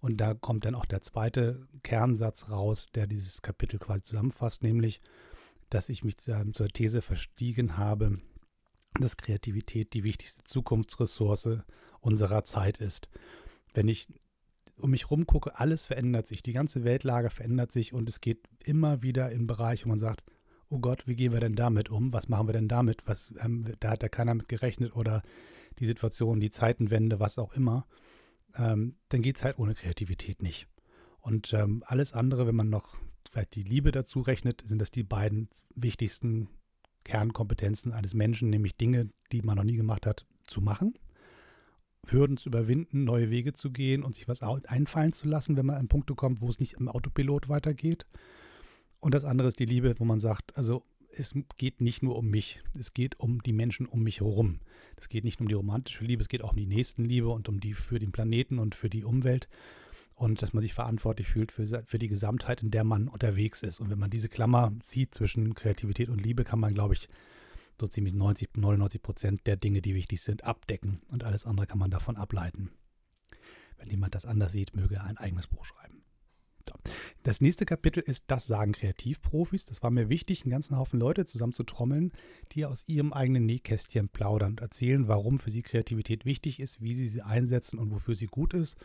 Und 0.00 0.18
da 0.18 0.34
kommt 0.34 0.66
dann 0.66 0.74
auch 0.74 0.84
der 0.84 1.00
zweite 1.00 1.66
Kernsatz 1.82 2.50
raus, 2.50 2.88
der 2.94 3.06
dieses 3.06 3.40
Kapitel 3.40 3.78
quasi 3.78 4.02
zusammenfasst, 4.02 4.62
nämlich, 4.62 5.00
dass 5.70 5.88
ich 5.88 6.04
mich 6.04 6.18
zur 6.18 6.68
These 6.68 7.00
verstiegen 7.00 7.78
habe, 7.78 8.18
dass 9.00 9.16
Kreativität 9.16 9.94
die 9.94 10.04
wichtigste 10.04 10.44
Zukunftsressource 10.44 11.60
unserer 12.00 12.44
Zeit 12.44 12.78
ist. 12.78 13.08
Wenn 13.72 13.88
ich 13.88 14.08
um 14.78 14.90
mich 14.90 15.04
herum 15.04 15.26
gucke, 15.26 15.58
alles 15.58 15.86
verändert 15.86 16.26
sich, 16.26 16.42
die 16.42 16.52
ganze 16.52 16.84
Weltlage 16.84 17.30
verändert 17.30 17.72
sich 17.72 17.92
und 17.92 18.08
es 18.08 18.20
geht 18.20 18.48
immer 18.64 19.02
wieder 19.02 19.30
in 19.30 19.46
Bereich, 19.46 19.84
wo 19.84 19.88
man 19.88 19.98
sagt, 19.98 20.24
oh 20.70 20.78
Gott, 20.78 21.06
wie 21.06 21.16
gehen 21.16 21.32
wir 21.32 21.40
denn 21.40 21.54
damit 21.54 21.88
um? 21.88 22.12
Was 22.12 22.28
machen 22.28 22.48
wir 22.48 22.52
denn 22.52 22.68
damit? 22.68 23.02
Was, 23.06 23.32
ähm, 23.42 23.66
da 23.80 23.90
hat 23.90 24.02
ja 24.02 24.08
keiner 24.08 24.34
mit 24.34 24.48
gerechnet 24.48 24.94
oder 24.94 25.22
die 25.78 25.86
Situation, 25.86 26.40
die 26.40 26.50
Zeitenwende, 26.50 27.20
was 27.20 27.38
auch 27.38 27.52
immer 27.54 27.86
ähm, 28.56 28.96
dann 29.08 29.22
geht 29.22 29.36
es 29.36 29.44
halt 29.44 29.58
ohne 29.58 29.74
Kreativität 29.74 30.42
nicht. 30.42 30.68
Und 31.20 31.52
ähm, 31.52 31.82
alles 31.86 32.12
andere, 32.12 32.46
wenn 32.46 32.54
man 32.54 32.70
noch 32.70 32.96
vielleicht 33.30 33.54
die 33.54 33.62
Liebe 33.62 33.90
dazu 33.90 34.20
rechnet, 34.20 34.62
sind 34.64 34.80
das 34.80 34.90
die 34.90 35.02
beiden 35.02 35.48
wichtigsten 35.74 36.48
Kernkompetenzen 37.04 37.92
eines 37.92 38.14
Menschen, 38.14 38.50
nämlich 38.50 38.76
Dinge, 38.76 39.10
die 39.32 39.42
man 39.42 39.56
noch 39.56 39.64
nie 39.64 39.76
gemacht 39.76 40.06
hat, 40.06 40.26
zu 40.42 40.60
machen, 40.60 40.94
Hürden 42.06 42.36
zu 42.36 42.48
überwinden, 42.48 43.04
neue 43.04 43.30
Wege 43.30 43.52
zu 43.52 43.70
gehen 43.70 44.02
und 44.02 44.14
sich 44.14 44.28
was 44.28 44.42
einfallen 44.42 45.12
zu 45.12 45.28
lassen, 45.28 45.56
wenn 45.56 45.66
man 45.66 45.76
an 45.76 45.88
Punkte 45.88 46.14
kommt, 46.14 46.40
wo 46.40 46.48
es 46.48 46.60
nicht 46.60 46.74
im 46.74 46.88
Autopilot 46.88 47.48
weitergeht. 47.48 48.06
Und 49.00 49.14
das 49.14 49.24
andere 49.24 49.48
ist 49.48 49.58
die 49.58 49.66
Liebe, 49.66 49.94
wo 49.98 50.04
man 50.04 50.20
sagt, 50.20 50.56
also 50.56 50.84
es 51.10 51.34
geht 51.56 51.80
nicht 51.80 52.02
nur 52.02 52.16
um 52.16 52.28
mich, 52.28 52.62
es 52.78 52.94
geht 52.94 53.18
um 53.18 53.42
die 53.42 53.52
Menschen 53.52 53.86
um 53.86 54.02
mich 54.02 54.20
herum. 54.20 54.60
Es 54.96 55.08
geht 55.08 55.24
nicht 55.24 55.40
nur 55.40 55.46
um 55.46 55.48
die 55.48 55.54
romantische 55.54 56.04
Liebe, 56.04 56.22
es 56.22 56.28
geht 56.28 56.42
auch 56.42 56.52
um 56.52 56.58
die 56.58 56.66
Nächstenliebe 56.66 57.28
und 57.28 57.48
um 57.48 57.60
die 57.60 57.74
für 57.74 57.98
den 57.98 58.12
Planeten 58.12 58.58
und 58.58 58.74
für 58.74 58.90
die 58.90 59.04
Umwelt 59.04 59.48
und 60.14 60.42
dass 60.42 60.52
man 60.52 60.62
sich 60.62 60.74
verantwortlich 60.74 61.28
fühlt 61.28 61.52
für, 61.52 61.82
für 61.84 61.98
die 61.98 62.08
Gesamtheit, 62.08 62.62
in 62.62 62.70
der 62.70 62.84
man 62.84 63.08
unterwegs 63.08 63.62
ist. 63.62 63.80
Und 63.80 63.88
wenn 63.90 63.98
man 63.98 64.10
diese 64.10 64.28
Klammer 64.28 64.72
zieht 64.80 65.14
zwischen 65.14 65.54
Kreativität 65.54 66.08
und 66.08 66.20
Liebe, 66.20 66.44
kann 66.44 66.58
man, 66.58 66.74
glaube 66.74 66.94
ich, 66.94 67.08
so 67.80 67.86
ziemlich 67.86 68.14
90, 68.14 68.56
99 68.56 69.02
Prozent 69.02 69.46
der 69.46 69.56
Dinge, 69.56 69.82
die 69.82 69.94
wichtig 69.94 70.22
sind, 70.22 70.44
abdecken. 70.44 71.00
Und 71.10 71.24
alles 71.24 71.46
andere 71.46 71.66
kann 71.66 71.78
man 71.78 71.90
davon 71.90 72.16
ableiten. 72.16 72.70
Wenn 73.76 73.90
jemand 73.90 74.14
das 74.14 74.26
anders 74.26 74.52
sieht, 74.52 74.74
möge 74.74 74.96
er 74.96 75.04
ein 75.04 75.18
eigenes 75.18 75.46
Buch 75.46 75.64
schreiben. 75.64 76.02
Das 77.22 77.40
nächste 77.40 77.64
Kapitel 77.64 78.00
ist 78.00 78.24
Das 78.26 78.46
sagen 78.46 78.72
Kreativprofis. 78.72 79.64
Das 79.64 79.82
war 79.82 79.90
mir 79.90 80.08
wichtig, 80.08 80.42
einen 80.42 80.50
ganzen 80.50 80.76
Haufen 80.76 80.98
Leute 80.98 81.26
zusammen 81.26 81.52
zu 81.52 81.62
trommeln, 81.62 82.12
die 82.52 82.66
aus 82.66 82.86
ihrem 82.88 83.12
eigenen 83.12 83.46
Nähkästchen 83.46 84.08
plaudern 84.08 84.52
und 84.52 84.60
erzählen, 84.60 85.08
warum 85.08 85.38
für 85.38 85.50
sie 85.50 85.62
Kreativität 85.62 86.24
wichtig 86.24 86.60
ist, 86.60 86.82
wie 86.82 86.94
sie 86.94 87.08
sie 87.08 87.22
einsetzen 87.22 87.78
und 87.78 87.92
wofür 87.92 88.14
sie 88.14 88.26
gut 88.26 88.54
ist. 88.54 88.76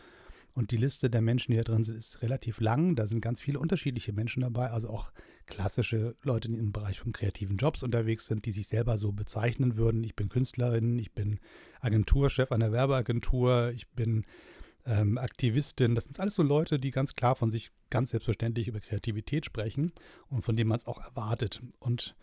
Und 0.54 0.70
die 0.70 0.76
Liste 0.76 1.10
der 1.10 1.20
Menschen, 1.20 1.50
die 1.50 1.58
da 1.58 1.64
drin 1.64 1.82
sind, 1.82 1.96
ist 1.96 2.22
relativ 2.22 2.60
lang. 2.60 2.94
Da 2.94 3.08
sind 3.08 3.20
ganz 3.20 3.40
viele 3.40 3.58
unterschiedliche 3.58 4.12
Menschen 4.12 4.42
dabei, 4.42 4.70
also 4.70 4.88
auch 4.88 5.12
klassische 5.46 6.14
Leute, 6.22 6.48
die 6.48 6.58
im 6.58 6.72
Bereich 6.72 7.00
von 7.00 7.12
kreativen 7.12 7.56
Jobs 7.56 7.82
unterwegs 7.82 8.26
sind, 8.26 8.46
die 8.46 8.52
sich 8.52 8.68
selber 8.68 8.96
so 8.96 9.10
bezeichnen 9.10 9.76
würden. 9.76 10.04
Ich 10.04 10.14
bin 10.14 10.28
Künstlerin, 10.28 10.98
ich 10.98 11.12
bin 11.12 11.40
Agenturchef 11.80 12.52
einer 12.52 12.70
Werbeagentur, 12.70 13.72
ich 13.74 13.88
bin 13.88 14.24
ähm, 14.86 15.18
Aktivistin. 15.18 15.96
Das 15.96 16.04
sind 16.04 16.20
alles 16.20 16.34
so 16.36 16.44
Leute, 16.44 16.78
die 16.78 16.92
ganz 16.92 17.14
klar 17.14 17.34
von 17.34 17.50
sich 17.50 17.72
ganz 17.90 18.10
selbstverständlich 18.10 18.68
über 18.68 18.80
Kreativität 18.80 19.44
sprechen 19.44 19.92
und 20.28 20.42
von 20.42 20.54
denen 20.54 20.68
man 20.68 20.78
es 20.78 20.86
auch 20.86 21.00
erwartet. 21.00 21.62
Und 21.80 22.14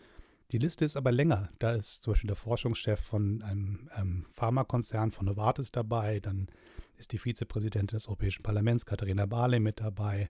die 0.52 0.58
Liste 0.58 0.84
ist 0.84 0.96
aber 0.96 1.12
länger. 1.12 1.50
Da 1.58 1.72
ist 1.72 2.02
zum 2.02 2.12
Beispiel 2.12 2.28
der 2.28 2.36
Forschungschef 2.36 3.00
von 3.00 3.42
einem 3.42 3.88
ähm, 3.98 4.26
Pharmakonzern 4.30 5.10
von 5.10 5.26
Novartis 5.26 5.72
dabei. 5.72 6.20
Dann 6.20 6.48
ist 6.96 7.12
die 7.12 7.18
Vizepräsidentin 7.18 7.96
des 7.96 8.08
Europäischen 8.08 8.42
Parlaments, 8.42 8.86
Katharina 8.86 9.26
Barley, 9.26 9.60
mit 9.60 9.80
dabei. 9.80 10.28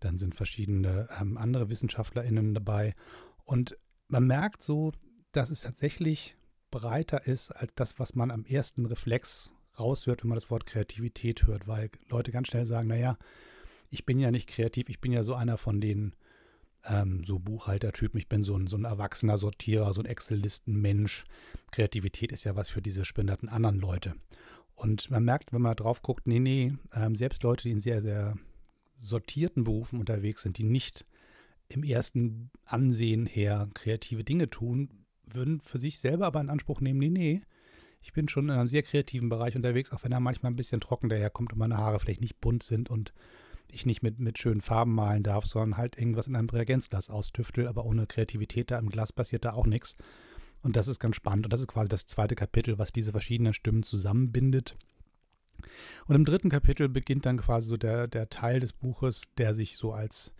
Dann 0.00 0.16
sind 0.16 0.34
verschiedene 0.34 1.08
ähm, 1.20 1.36
andere 1.36 1.70
WissenschaftlerInnen 1.70 2.54
dabei. 2.54 2.94
Und 3.44 3.76
man 4.08 4.26
merkt 4.26 4.62
so, 4.62 4.92
dass 5.32 5.50
es 5.50 5.62
tatsächlich 5.62 6.36
breiter 6.70 7.26
ist 7.26 7.50
als 7.50 7.74
das, 7.74 7.98
was 7.98 8.14
man 8.14 8.30
am 8.30 8.44
ersten 8.44 8.86
Reflex 8.86 9.50
raushört, 9.78 10.22
wenn 10.22 10.28
man 10.28 10.36
das 10.36 10.50
Wort 10.50 10.66
Kreativität 10.66 11.46
hört, 11.46 11.66
weil 11.66 11.90
Leute 12.08 12.32
ganz 12.32 12.48
schnell 12.48 12.66
sagen, 12.66 12.88
naja, 12.88 13.16
ich 13.90 14.04
bin 14.04 14.18
ja 14.18 14.30
nicht 14.30 14.48
kreativ, 14.48 14.88
ich 14.88 15.00
bin 15.00 15.12
ja 15.12 15.22
so 15.22 15.34
einer 15.34 15.56
von 15.56 15.80
den 15.80 16.14
ähm, 16.84 17.24
so 17.24 17.38
Buchhaltertypen, 17.38 18.18
ich 18.18 18.28
bin 18.28 18.42
so 18.42 18.56
ein, 18.56 18.66
so 18.66 18.76
ein 18.76 18.84
erwachsener 18.84 19.38
Sortierer, 19.38 19.92
so 19.92 20.00
ein 20.00 20.06
Excel-Listen-Mensch. 20.06 21.24
Kreativität 21.70 22.32
ist 22.32 22.44
ja 22.44 22.56
was 22.56 22.68
für 22.68 22.82
diese 22.82 23.04
spinnerten 23.04 23.48
anderen 23.48 23.78
Leute. 23.78 24.14
Und 24.78 25.10
man 25.10 25.24
merkt, 25.24 25.52
wenn 25.52 25.60
man 25.60 25.74
drauf 25.74 26.02
guckt, 26.02 26.28
nee, 26.28 26.38
nee, 26.38 26.72
ähm, 26.94 27.16
selbst 27.16 27.42
Leute, 27.42 27.64
die 27.64 27.72
in 27.72 27.80
sehr, 27.80 28.00
sehr 28.00 28.36
sortierten 29.00 29.64
Berufen 29.64 29.98
unterwegs 29.98 30.42
sind, 30.42 30.56
die 30.56 30.62
nicht 30.62 31.04
im 31.68 31.82
ersten 31.82 32.52
Ansehen 32.64 33.26
her 33.26 33.68
kreative 33.74 34.22
Dinge 34.22 34.48
tun, 34.50 35.04
würden 35.24 35.60
für 35.60 35.80
sich 35.80 35.98
selber 35.98 36.26
aber 36.26 36.40
in 36.40 36.48
Anspruch 36.48 36.80
nehmen, 36.80 37.00
nee, 37.00 37.10
nee, 37.10 37.42
ich 38.00 38.12
bin 38.12 38.28
schon 38.28 38.48
in 38.48 38.54
einem 38.54 38.68
sehr 38.68 38.84
kreativen 38.84 39.28
Bereich 39.28 39.56
unterwegs, 39.56 39.90
auch 39.90 40.04
wenn 40.04 40.12
er 40.12 40.20
manchmal 40.20 40.52
ein 40.52 40.56
bisschen 40.56 40.80
trocken 40.80 41.08
daherkommt 41.08 41.52
und 41.52 41.58
meine 41.58 41.76
Haare 41.76 41.98
vielleicht 41.98 42.20
nicht 42.20 42.40
bunt 42.40 42.62
sind 42.62 42.88
und 42.88 43.12
ich 43.72 43.84
nicht 43.84 44.04
mit, 44.04 44.20
mit 44.20 44.38
schönen 44.38 44.60
Farben 44.60 44.94
malen 44.94 45.24
darf, 45.24 45.44
sondern 45.44 45.76
halt 45.76 45.98
irgendwas 45.98 46.28
in 46.28 46.36
einem 46.36 46.48
Reagenzglas 46.48 47.10
austüftel, 47.10 47.66
aber 47.66 47.84
ohne 47.84 48.06
Kreativität 48.06 48.70
da 48.70 48.78
im 48.78 48.90
Glas 48.90 49.12
passiert 49.12 49.44
da 49.44 49.54
auch 49.54 49.66
nichts. 49.66 49.96
Und 50.62 50.76
das 50.76 50.88
ist 50.88 50.98
ganz 50.98 51.16
spannend. 51.16 51.46
Und 51.46 51.52
das 51.52 51.60
ist 51.60 51.68
quasi 51.68 51.88
das 51.88 52.06
zweite 52.06 52.34
Kapitel, 52.34 52.78
was 52.78 52.92
diese 52.92 53.12
verschiedenen 53.12 53.52
Stimmen 53.52 53.82
zusammenbindet. 53.82 54.76
Und 56.06 56.14
im 56.14 56.24
dritten 56.24 56.50
Kapitel 56.50 56.88
beginnt 56.88 57.26
dann 57.26 57.38
quasi 57.38 57.68
so 57.68 57.76
der, 57.76 58.08
der 58.08 58.28
Teil 58.28 58.60
des 58.60 58.72
Buches, 58.72 59.22
der 59.36 59.54
sich 59.54 59.76
so 59.76 59.92
als 59.92 60.32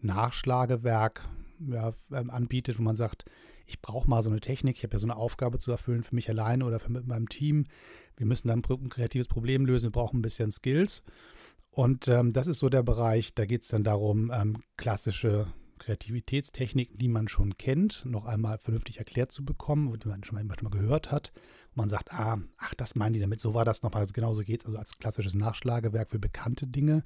Nachschlagewerk 0.00 1.28
ja, 1.58 1.92
ähm, 2.12 2.30
anbietet, 2.30 2.78
wo 2.78 2.82
man 2.82 2.96
sagt, 2.96 3.24
ich 3.66 3.80
brauche 3.80 4.08
mal 4.08 4.22
so 4.22 4.30
eine 4.30 4.40
Technik, 4.40 4.76
ich 4.76 4.84
habe 4.84 4.94
ja 4.94 4.98
so 4.98 5.06
eine 5.06 5.16
Aufgabe 5.16 5.58
zu 5.58 5.70
erfüllen 5.70 6.04
für 6.04 6.14
mich 6.14 6.28
alleine 6.28 6.64
oder 6.64 6.78
für 6.78 6.90
mit 6.90 7.06
meinem 7.06 7.28
Team. 7.28 7.64
Wir 8.16 8.26
müssen 8.26 8.48
dann 8.48 8.62
ein 8.64 8.88
kreatives 8.88 9.28
Problem 9.28 9.66
lösen, 9.66 9.86
wir 9.86 9.92
brauchen 9.92 10.18
ein 10.18 10.22
bisschen 10.22 10.52
Skills. 10.52 11.02
Und 11.70 12.08
ähm, 12.08 12.32
das 12.32 12.46
ist 12.46 12.58
so 12.58 12.68
der 12.68 12.82
Bereich, 12.82 13.34
da 13.34 13.44
geht 13.44 13.62
es 13.62 13.68
dann 13.68 13.84
darum, 13.84 14.30
ähm, 14.32 14.62
klassische 14.76 15.48
Kreativitätstechniken, 15.78 16.98
die 16.98 17.08
man 17.08 17.28
schon 17.28 17.56
kennt, 17.56 18.04
noch 18.06 18.24
einmal 18.24 18.58
vernünftig 18.58 18.98
erklärt 18.98 19.32
zu 19.32 19.44
bekommen, 19.44 19.98
die 19.98 20.08
man 20.08 20.24
schon 20.24 20.46
mal, 20.46 20.70
gehört 20.70 21.10
hat. 21.10 21.32
Und 21.70 21.76
man 21.76 21.88
sagt, 21.88 22.12
ah, 22.12 22.38
ach, 22.58 22.74
das 22.74 22.94
meinen 22.94 23.12
die 23.12 23.20
damit, 23.20 23.40
so 23.40 23.54
war 23.54 23.64
das 23.64 23.82
nochmal, 23.82 24.02
also 24.02 24.12
genauso 24.12 24.42
geht 24.42 24.60
es, 24.60 24.66
also 24.66 24.78
als 24.78 24.98
klassisches 24.98 25.34
Nachschlagewerk 25.34 26.10
für 26.10 26.18
bekannte 26.18 26.66
Dinge. 26.66 27.04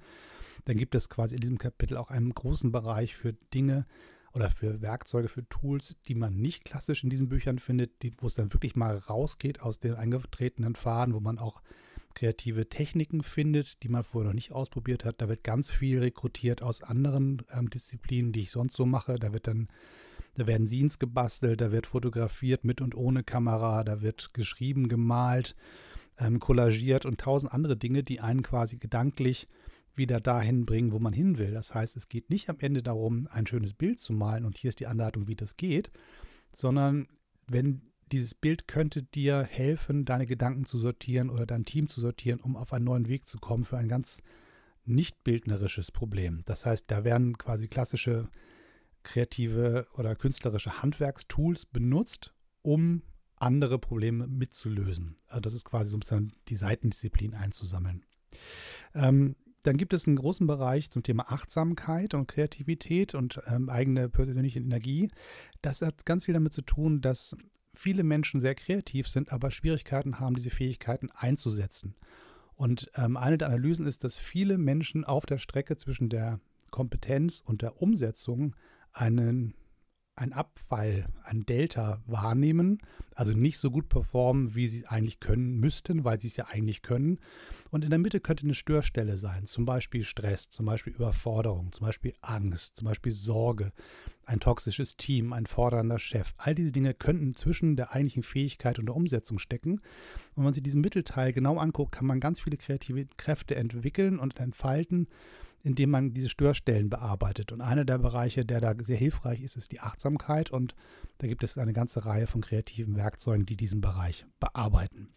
Dann 0.65 0.77
gibt 0.77 0.95
es 0.95 1.09
quasi 1.09 1.35
in 1.35 1.41
diesem 1.41 1.59
Kapitel 1.59 1.97
auch 1.97 2.11
einen 2.11 2.35
großen 2.35 2.73
Bereich 2.73 3.17
für 3.17 3.33
Dinge, 3.55 3.87
oder 4.33 4.51
für 4.51 4.81
Werkzeuge, 4.81 5.29
für 5.29 5.49
Tools, 5.49 5.97
die 6.07 6.15
man 6.15 6.37
nicht 6.37 6.65
klassisch 6.65 7.03
in 7.03 7.11
diesen 7.11 7.29
Büchern 7.29 7.59
findet, 7.59 8.03
die, 8.03 8.13
wo 8.19 8.27
es 8.27 8.35
dann 8.35 8.53
wirklich 8.53 8.77
mal 8.77 8.97
rausgeht 8.97 9.61
aus 9.61 9.79
den 9.79 9.95
eingetretenen 9.95 10.75
Faden, 10.75 11.15
wo 11.15 11.21
man 11.21 11.39
auch 11.39 11.63
kreative 12.15 12.69
Techniken 12.69 13.23
findet, 13.23 13.83
die 13.83 13.89
man 13.89 14.05
vorher 14.05 14.29
noch 14.29 14.35
nicht 14.35 14.53
ausprobiert 14.53 15.05
hat. 15.05 15.21
Da 15.21 15.29
wird 15.29 15.45
ganz 15.45 15.71
viel 15.71 16.01
rekrutiert 16.01 16.63
aus 16.63 16.83
anderen 16.83 17.43
ähm, 17.53 17.71
Disziplinen, 17.71 18.33
die 18.33 18.41
ich 18.41 18.51
sonst 18.51 18.75
so 18.75 18.87
mache. 18.87 19.19
Da 19.19 19.33
wird 19.33 19.47
dann, 19.47 19.69
da 20.37 20.47
werden 20.47 20.67
Scenes 20.67 20.99
gebastelt, 20.99 21.61
da 21.61 21.73
wird 21.73 21.87
fotografiert 21.87 22.65
mit 22.65 22.81
und 22.81 22.95
ohne 22.95 23.23
Kamera, 23.23 23.85
da 23.85 24.03
wird 24.03 24.35
geschrieben, 24.35 24.89
gemalt, 24.89 25.57
ähm, 26.19 26.39
kollagiert 26.39 27.07
und 27.07 27.21
tausend 27.21 27.53
andere 27.53 27.77
Dinge, 27.77 28.03
die 28.03 28.21
einen 28.21 28.43
quasi 28.43 28.77
gedanklich 28.77 29.49
wieder 29.95 30.21
dahin 30.21 30.67
bringen, 30.67 30.93
wo 30.93 30.99
man 30.99 31.13
hin 31.13 31.39
will. 31.39 31.53
Das 31.53 31.75
heißt, 31.75 31.97
es 31.97 32.09
geht 32.09 32.31
nicht 32.31 32.49
am 32.49 32.59
Ende 32.61 32.83
darum, 32.83 33.29
ein 33.31 33.47
schönes 33.47 33.75
Bild 33.75 34.01
zu 34.01 34.13
malen 34.13 34.45
und 34.45 34.57
hier 34.57 34.69
ist 34.69 34.81
die 34.81 34.87
Anleitung, 34.87 35.27
wie 35.27 35.37
das 35.37 35.57
geht, 35.57 35.91
sondern 36.53 37.09
wenn 37.47 37.90
dieses 38.13 38.35
Bild 38.35 38.69
könnte 38.69 39.03
dir 39.03 39.43
helfen, 39.43 40.05
deine 40.05 40.27
Gedanken 40.27 40.65
zu 40.65 40.79
sortieren 40.79 41.31
oder 41.31 41.47
dein 41.47 41.65
Team 41.65 41.89
zu 41.89 42.01
sortieren, 42.01 42.41
um 42.41 42.57
auf 42.57 42.73
einen 42.73 42.85
neuen 42.85 43.09
Weg 43.09 43.27
zu 43.27 43.39
kommen 43.39 43.65
für 43.65 43.79
ein 43.79 43.89
ganz 43.89 44.23
nicht 44.85 45.23
bildnerisches 45.25 45.93
Problem. 45.93 46.43
Das 46.47 46.67
heißt, 46.67 46.85
da 46.89 47.05
werden 47.05 47.39
quasi 47.39 47.69
klassische 47.69 48.29
kreative 49.03 49.87
oder 49.95 50.15
künstlerische 50.17 50.83
Handwerkstools 50.83 51.67
benutzt, 51.67 52.35
um 52.63 53.03
andere 53.37 53.79
Probleme 53.79 54.27
mitzulösen. 54.27 55.17
Also 55.27 55.41
das 55.41 55.55
ist 55.55 55.65
quasi 55.65 55.91
so 55.91 55.97
ein 55.97 56.01
bisschen 56.01 56.33
die 56.49 56.57
Seitendisziplin 56.57 57.35
einzusammeln. 57.35 58.05
Ähm, 58.95 59.37
dann 59.63 59.77
gibt 59.77 59.93
es 59.93 60.07
einen 60.07 60.17
großen 60.17 60.47
Bereich 60.47 60.91
zum 60.91 61.03
Thema 61.03 61.31
Achtsamkeit 61.31 62.15
und 62.15 62.29
Kreativität 62.29 63.15
und 63.15 63.41
ähm, 63.47 63.69
eigene 63.69 64.09
persönliche 64.09 64.59
Energie. 64.59 65.11
Das 65.63 65.83
hat 65.83 66.07
ganz 66.07 66.25
viel 66.25 66.35
damit 66.35 66.53
zu 66.53 66.63
tun, 66.63 67.01
dass 67.01 67.37
viele 67.75 68.03
Menschen 68.03 68.41
sehr 68.41 68.55
kreativ 68.55 69.09
sind, 69.09 69.33
aber 69.33 69.51
Schwierigkeiten 69.51 70.21
haben, 70.21 70.35
diese 70.35 70.51
Fähigkeiten 70.51 71.11
einzusetzen. 71.11 71.95
Und 72.55 72.91
ähm, 72.95 73.17
eine 73.17 73.39
der 73.39 73.49
Analysen 73.49 73.87
ist, 73.87 74.05
dass 74.05 74.19
viele 74.19 74.59
Menschen 74.59 75.05
auf 75.05 75.25
der 75.25 75.39
Strecke 75.39 75.77
zwischen 75.77 76.11
der 76.11 76.41
Kompetenz 76.71 77.41
und 77.45 77.63
der 77.63 77.81
Umsetzung 77.81 78.55
einen 78.93 79.55
ein 80.21 80.33
Abfall, 80.35 81.07
ein 81.25 81.47
Delta 81.47 82.03
wahrnehmen, 82.07 82.79
also 83.15 83.33
nicht 83.33 83.59
so 83.59 83.71
gut 83.71 83.89
performen, 83.89 84.55
wie 84.55 84.67
sie 84.67 84.87
eigentlich 84.87 85.19
können 85.19 85.59
müssten, 85.59 86.05
weil 86.05 86.21
sie 86.21 86.29
es 86.29 86.37
ja 86.37 86.47
eigentlich 86.47 86.83
können. 86.83 87.19
Und 87.71 87.85
in 87.85 87.91
der 87.91 87.99
Mitte 87.99 88.21
könnte 88.21 88.45
eine 88.45 88.55
Störstelle 88.55 89.17
sein, 89.17 89.47
zum 89.47 89.65
Beispiel 89.65 90.05
Stress, 90.05 90.51
zum 90.51 90.67
Beispiel 90.67 90.93
Überforderung, 90.93 91.73
zum 91.73 91.87
Beispiel 91.87 92.13
Angst, 92.21 92.77
zum 92.77 92.87
Beispiel 92.87 93.13
Sorge, 93.13 93.73
ein 94.31 94.41
toxisches 94.41 94.97
Team, 94.97 95.33
ein 95.33 95.47
fordernder 95.47 95.99
Chef. 95.99 96.33
All 96.37 96.55
diese 96.55 96.73
Dinge 96.73 96.95
könnten 96.95 97.35
zwischen 97.35 97.77
der 97.77 97.93
eigentlichen 97.93 98.23
Fähigkeit 98.23 98.79
und 98.79 98.87
der 98.87 98.95
Umsetzung 98.95 99.39
stecken. 99.39 99.73
Und 99.73 100.37
wenn 100.37 100.45
man 100.45 100.55
sich 100.55 100.63
diesen 100.63 100.81
Mittelteil 100.81 101.33
genau 101.33 101.59
anguckt, 101.59 101.93
kann 101.93 102.07
man 102.07 102.21
ganz 102.21 102.41
viele 102.41 102.57
kreative 102.57 103.07
Kräfte 103.17 103.57
entwickeln 103.57 104.19
und 104.19 104.39
entfalten 104.39 105.09
indem 105.63 105.91
man 105.91 106.15
diese 106.15 106.31
Störstellen 106.31 106.89
bearbeitet. 106.89 107.53
Und 107.53 107.61
einer 107.61 107.85
der 107.85 107.99
Bereiche, 107.99 108.47
der 108.47 108.63
da 108.63 108.75
sehr 108.79 108.97
hilfreich 108.97 109.43
ist, 109.43 109.57
ist 109.57 109.73
die 109.73 109.81
Achtsamkeit. 109.81 110.51
Und 110.51 110.75
da 111.19 111.27
gibt 111.27 111.45
es 111.45 111.59
eine 111.59 111.75
ganze 111.75 112.07
Reihe 112.07 112.27
von 112.27 112.41
kreativen 112.41 112.97
Werkzeugen, 112.97 113.45
die 113.45 113.59
diesen 113.59 113.83
Bereich 113.83 114.25
bearbeiten. 114.39 115.11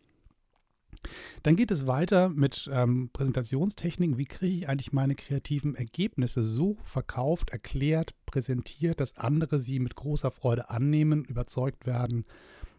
Dann 1.44 1.56
geht 1.56 1.72
es 1.72 1.88
weiter 1.88 2.30
mit 2.30 2.70
ähm, 2.72 3.10
Präsentationstechniken. 3.14 4.18
Wie 4.18 4.26
kriege 4.26 4.56
ich 4.56 4.70
eigentlich 4.70 4.94
meine 4.94 5.16
kreativen 5.16 5.76
Ergebnisse 5.76 6.44
so 6.44 6.78
verkauft, 6.84 7.52
erklärt, 7.52 8.14
präsentiert, 8.26 9.00
dass 9.00 9.18
andere 9.18 9.60
sie 9.60 9.80
mit 9.80 9.96
großer 9.96 10.32
Freude 10.32 10.70
annehmen, 10.70 11.26
überzeugt 11.26 11.86
werden 11.86 12.26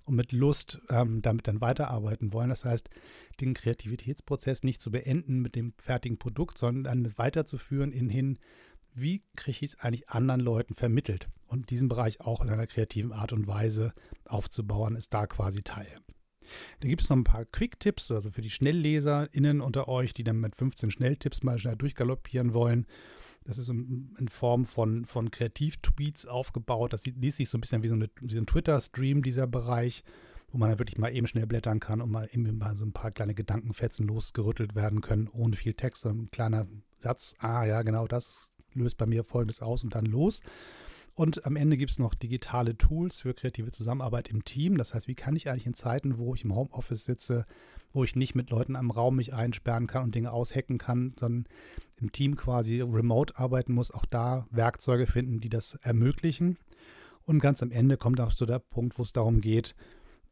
und 0.05 0.17
mit 0.17 0.33
Lust 0.33 0.81
ähm, 0.91 1.23
damit 1.23 1.49
dann 1.49 1.61
weiterarbeiten 1.61 2.33
wollen. 2.33 2.51
Das 2.51 2.65
heißt, 2.65 2.89
den 3.41 3.55
Kreativitätsprozess 3.55 4.63
nicht 4.63 4.81
zu 4.81 4.91
beenden 4.91 5.41
mit 5.41 5.55
dem 5.55 5.73
fertigen 5.79 6.19
Produkt, 6.19 6.59
sondern 6.59 6.85
dann 6.85 7.19
weiterzuführen 7.19 7.93
in 7.93 8.09
hin, 8.09 8.39
wie 8.93 9.23
kriege 9.35 9.59
ich 9.65 9.73
es 9.73 9.81
eigentlich 9.81 10.09
anderen 10.09 10.41
Leuten 10.41 10.75
vermittelt? 10.75 11.29
Und 11.47 11.71
diesen 11.71 11.89
Bereich 11.89 12.21
auch 12.21 12.41
in 12.41 12.51
einer 12.51 12.67
kreativen 12.67 13.13
Art 13.13 13.33
und 13.33 13.47
Weise 13.47 13.93
aufzubauen, 14.25 14.97
ist 14.97 15.13
da 15.13 15.27
quasi 15.27 15.63
Teil. 15.63 16.01
Da 16.81 16.89
gibt 16.89 17.03
es 17.03 17.09
noch 17.09 17.17
ein 17.17 17.25
paar 17.25 17.45
Quick-Tipps, 17.45 18.11
also 18.11 18.31
für 18.31 18.41
die 18.41 18.51
SchnellleserInnen 18.51 19.61
unter 19.61 19.89
euch, 19.89 20.15
die 20.15 20.25
dann 20.25 20.41
mit 20.41 20.57
15 20.57 20.91
Schnelltipps 20.91 21.43
mal 21.43 21.59
schnell 21.59 21.77
durchgaloppieren 21.77 22.55
wollen. 22.55 22.87
Das 23.45 23.59
ist 23.59 23.69
in 23.69 24.29
Form 24.31 24.65
von, 24.65 25.05
von 25.05 25.31
Kreativ-Tweets 25.31 26.27
aufgebaut. 26.27 26.95
Das 26.95 27.05
liest 27.05 27.37
sich 27.37 27.49
so 27.49 27.59
ein 27.59 27.61
bisschen 27.61 27.83
wie 27.83 27.89
so, 27.89 27.95
eine, 27.95 28.09
wie 28.21 28.35
so 28.35 28.41
ein 28.41 28.47
Twitter-Stream, 28.47 29.23
dieser 29.23 29.47
Bereich, 29.47 30.03
wo 30.51 30.57
man 30.57 30.71
dann 30.71 30.79
wirklich 30.79 30.99
mal 30.99 31.15
eben 31.15 31.27
schnell 31.27 31.47
blättern 31.47 31.79
kann 31.79 32.01
und 32.01 32.11
mal 32.11 32.29
eben 32.33 32.57
mal 32.57 32.75
so 32.75 32.87
ein 32.87 32.93
paar 32.93 33.11
kleine 33.11 33.35
Gedankenfetzen 33.35 34.07
losgerüttelt 34.07 34.75
werden 34.75 35.03
können, 35.03 35.29
ohne 35.29 35.57
viel 35.57 35.75
Text, 35.75 36.03
sondern 36.03 36.27
ein 36.27 36.31
kleiner 36.31 36.67
Satz. 36.99 37.35
Ah, 37.39 37.65
ja, 37.65 37.83
genau, 37.83 38.07
das 38.07 38.51
löst 38.73 38.97
bei 38.97 39.07
mir 39.07 39.25
Folgendes 39.25 39.61
aus 39.61 39.85
und 39.85 39.95
dann 39.95 40.07
los. 40.07 40.41
Und 41.15 41.47
am 41.47 41.55
Ende 41.55 41.77
gibt 41.77 41.93
es 41.93 41.99
noch 41.99 42.15
digitale 42.15 42.77
Tools 42.77 43.21
für 43.21 43.35
kreative 43.35 43.71
Zusammenarbeit 43.71 44.29
im 44.29 44.45
Team. 44.45 44.77
Das 44.77 44.95
heißt, 44.95 45.07
wie 45.07 45.15
kann 45.15 45.37
ich 45.37 45.49
eigentlich 45.49 45.67
in 45.67 45.75
Zeiten, 45.75 46.19
wo 46.19 46.35
ich 46.35 46.45
im 46.45 46.55
Homeoffice 46.55 47.05
sitze, 47.05 47.47
wo 47.93 48.03
ich 48.03 48.17
nicht 48.17 48.35
mit 48.35 48.51
Leuten 48.51 48.75
am 48.75 48.91
Raum 48.91 49.17
mich 49.17 49.33
einsperren 49.33 49.87
kann 49.87 50.03
und 50.03 50.15
Dinge 50.15 50.33
aushacken 50.33 50.79
kann, 50.79 51.15
sondern 51.19 51.47
im 52.01 52.11
Team 52.11 52.37
quasi 52.37 52.81
remote 52.81 53.39
arbeiten 53.39 53.73
muss, 53.73 53.93
auch 53.93 54.05
da 54.05 54.49
Werkzeuge 54.51 55.07
finden, 55.07 55.41
die 55.41 55.49
das 55.49 55.77
ermöglichen. 55.77 56.59
Und 57.25 57.39
ganz 57.39 57.63
am 57.63 57.71
Ende 57.71 57.97
kommt 57.97 58.21
auch 58.21 58.33
so 58.33 58.45
der 58.45 58.59
Punkt, 58.59 58.99
wo 58.99 59.05
es 59.05 59.13
darum 59.13 59.41
geht, 59.41 59.77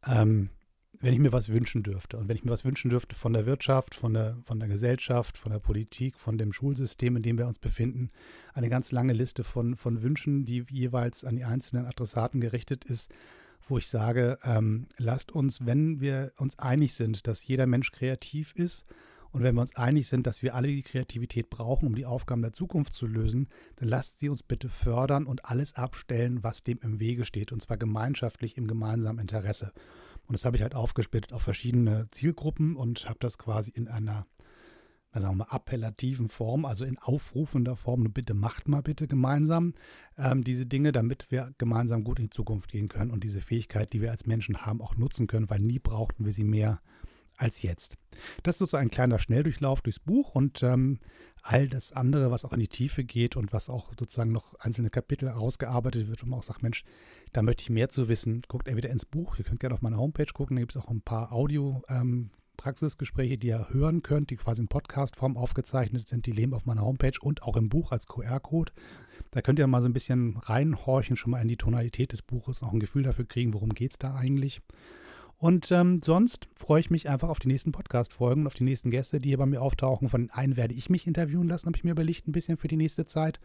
ähm, 0.05 0.49
wenn 1.03 1.13
ich 1.13 1.19
mir 1.19 1.33
was 1.33 1.49
wünschen 1.49 1.83
dürfte 1.83 2.15
und 2.15 2.29
wenn 2.29 2.37
ich 2.37 2.45
mir 2.45 2.51
was 2.51 2.63
wünschen 2.63 2.89
dürfte 2.89 3.13
von 3.13 3.33
der 3.33 3.45
Wirtschaft, 3.45 3.93
von 3.93 4.13
der, 4.13 4.37
von 4.45 4.57
der 4.57 4.69
Gesellschaft, 4.69 5.37
von 5.37 5.51
der 5.51 5.59
Politik, 5.59 6.17
von 6.17 6.37
dem 6.37 6.53
Schulsystem, 6.53 7.17
in 7.17 7.23
dem 7.23 7.37
wir 7.37 7.45
uns 7.45 7.59
befinden, 7.59 8.09
eine 8.53 8.69
ganz 8.69 8.93
lange 8.93 9.11
Liste 9.11 9.43
von, 9.43 9.75
von 9.75 10.01
Wünschen, 10.01 10.45
die 10.45 10.63
jeweils 10.69 11.25
an 11.25 11.35
die 11.35 11.43
einzelnen 11.43 11.87
Adressaten 11.87 12.39
gerichtet 12.39 12.85
ist, 12.85 13.11
wo 13.67 13.77
ich 13.77 13.89
sage, 13.89 14.39
ähm, 14.45 14.87
lasst 14.97 15.33
uns, 15.33 15.65
wenn 15.65 15.99
wir 15.99 16.31
uns 16.37 16.57
einig 16.57 16.93
sind, 16.93 17.27
dass 17.27 17.45
jeder 17.45 17.67
Mensch 17.67 17.91
kreativ 17.91 18.53
ist 18.55 18.85
und 19.33 19.43
wenn 19.43 19.55
wir 19.55 19.61
uns 19.61 19.75
einig 19.75 20.07
sind, 20.07 20.25
dass 20.25 20.41
wir 20.41 20.55
alle 20.55 20.69
die 20.69 20.83
Kreativität 20.83 21.49
brauchen, 21.49 21.87
um 21.87 21.95
die 21.95 22.05
Aufgaben 22.05 22.43
der 22.43 22.53
Zukunft 22.53 22.93
zu 22.93 23.07
lösen, 23.07 23.49
dann 23.75 23.89
lasst 23.89 24.19
sie 24.19 24.29
uns 24.29 24.41
bitte 24.41 24.69
fördern 24.69 25.25
und 25.25 25.43
alles 25.43 25.75
abstellen, 25.75 26.43
was 26.43 26.63
dem 26.63 26.79
im 26.81 27.01
Wege 27.01 27.25
steht, 27.25 27.51
und 27.51 27.61
zwar 27.61 27.75
gemeinschaftlich 27.75 28.57
im 28.57 28.67
gemeinsamen 28.67 29.19
Interesse. 29.19 29.73
Und 30.27 30.33
das 30.33 30.45
habe 30.45 30.55
ich 30.55 30.63
halt 30.63 30.75
aufgesplittet 30.75 31.33
auf 31.33 31.41
verschiedene 31.41 32.07
Zielgruppen 32.09 32.75
und 32.75 33.07
habe 33.09 33.19
das 33.19 33.37
quasi 33.37 33.71
in 33.71 33.87
einer, 33.87 34.25
sagen 35.11 35.37
wir 35.37 35.45
mal, 35.45 35.51
appellativen 35.55 36.29
Form, 36.29 36.65
also 36.65 36.85
in 36.85 36.97
aufrufender 36.97 37.75
Form, 37.75 38.03
bitte 38.13 38.33
macht 38.33 38.67
mal 38.67 38.81
bitte 38.81 39.07
gemeinsam 39.07 39.73
ähm, 40.17 40.43
diese 40.43 40.65
Dinge, 40.65 40.91
damit 40.91 41.29
wir 41.29 41.53
gemeinsam 41.57 42.03
gut 42.03 42.19
in 42.19 42.25
die 42.25 42.31
Zukunft 42.31 42.71
gehen 42.71 42.87
können 42.87 43.11
und 43.11 43.23
diese 43.23 43.41
Fähigkeit, 43.41 43.91
die 43.93 44.01
wir 44.01 44.11
als 44.11 44.25
Menschen 44.25 44.65
haben, 44.65 44.81
auch 44.81 44.95
nutzen 44.95 45.27
können, 45.27 45.49
weil 45.49 45.59
nie 45.59 45.79
brauchten 45.79 46.25
wir 46.25 46.31
sie 46.31 46.45
mehr 46.45 46.81
als 47.37 47.61
jetzt. 47.61 47.97
Das 48.43 48.55
ist 48.55 48.59
sozusagen 48.59 48.87
ein 48.87 48.91
kleiner 48.91 49.19
Schnelldurchlauf 49.19 49.81
durchs 49.81 49.99
Buch 49.99 50.35
und 50.35 50.63
ähm, 50.63 50.99
all 51.41 51.67
das 51.67 51.91
andere, 51.91 52.31
was 52.31 52.45
auch 52.45 52.53
in 52.53 52.59
die 52.59 52.67
Tiefe 52.67 53.03
geht 53.03 53.35
und 53.35 53.51
was 53.51 53.69
auch 53.69 53.91
sozusagen 53.99 54.31
noch 54.31 54.53
einzelne 54.55 54.89
Kapitel 54.89 55.29
ausgearbeitet 55.29 56.07
wird, 56.07 56.23
wo 56.23 56.27
man 56.27 56.39
auch 56.39 56.43
sagt, 56.43 56.63
Mensch, 56.63 56.83
da 57.33 57.41
möchte 57.41 57.63
ich 57.63 57.69
mehr 57.69 57.89
zu 57.89 58.07
wissen, 58.07 58.41
guckt 58.47 58.67
entweder 58.67 58.89
ins 58.89 59.05
Buch, 59.05 59.37
ihr 59.37 59.43
könnt 59.43 59.59
gerne 59.59 59.73
auf 59.73 59.81
meiner 59.81 59.97
Homepage 59.97 60.31
gucken, 60.33 60.55
da 60.55 60.61
gibt 60.61 60.75
es 60.75 60.81
auch 60.81 60.89
ein 60.89 61.01
paar 61.01 61.31
Audio- 61.31 61.81
ähm, 61.89 62.29
Praxisgespräche, 62.57 63.37
die 63.37 63.47
ihr 63.47 63.67
hören 63.71 64.03
könnt, 64.03 64.29
die 64.29 64.35
quasi 64.35 64.61
in 64.61 64.67
Podcast-Form 64.67 65.37
aufgezeichnet 65.37 66.07
sind. 66.07 66.25
Die 66.25 66.31
leben 66.31 66.53
auf 66.53 66.65
meiner 66.65 66.83
Homepage 66.83 67.17
und 67.19 67.43
auch 67.43 67.57
im 67.57 67.67
Buch 67.69 67.91
als 67.91 68.07
QR-Code. 68.07 68.71
Da 69.31 69.41
könnt 69.41 69.59
ihr 69.59 69.67
mal 69.67 69.81
so 69.81 69.89
ein 69.89 69.93
bisschen 69.93 70.37
reinhorchen, 70.37 71.15
schon 71.15 71.31
mal 71.31 71.41
in 71.41 71.47
die 71.47 71.57
Tonalität 71.57 72.11
des 72.11 72.21
Buches, 72.21 72.61
auch 72.61 72.71
ein 72.71 72.79
Gefühl 72.79 73.03
dafür 73.03 73.25
kriegen, 73.25 73.53
worum 73.53 73.69
geht 73.69 73.91
es 73.91 73.97
da 73.97 74.15
eigentlich. 74.15 74.61
Und 75.43 75.73
ähm, 75.73 75.99
sonst 76.01 76.47
freue 76.55 76.79
ich 76.79 76.89
mich 76.89 77.09
einfach 77.09 77.27
auf 77.27 77.37
die 77.37 77.49
nächsten 77.49 77.73
Podcast-Folgen 77.73 78.43
und 78.43 78.47
auf 78.47 78.53
die 78.53 78.63
nächsten 78.63 78.89
Gäste, 78.89 79.19
die 79.19 79.27
hier 79.27 79.37
bei 79.37 79.45
mir 79.45 79.61
auftauchen. 79.61 80.07
Von 80.07 80.21
den 80.21 80.31
einen 80.31 80.55
werde 80.55 80.73
ich 80.73 80.89
mich 80.89 81.05
interviewen 81.05 81.49
lassen, 81.49 81.65
habe 81.65 81.75
ich 81.75 81.83
mir 81.83 81.91
überlegt, 81.91 82.29
ein 82.29 82.31
bisschen 82.31 82.55
für 82.55 82.69
die 82.69 82.77
nächste 82.77 83.03
Zeit. 83.03 83.41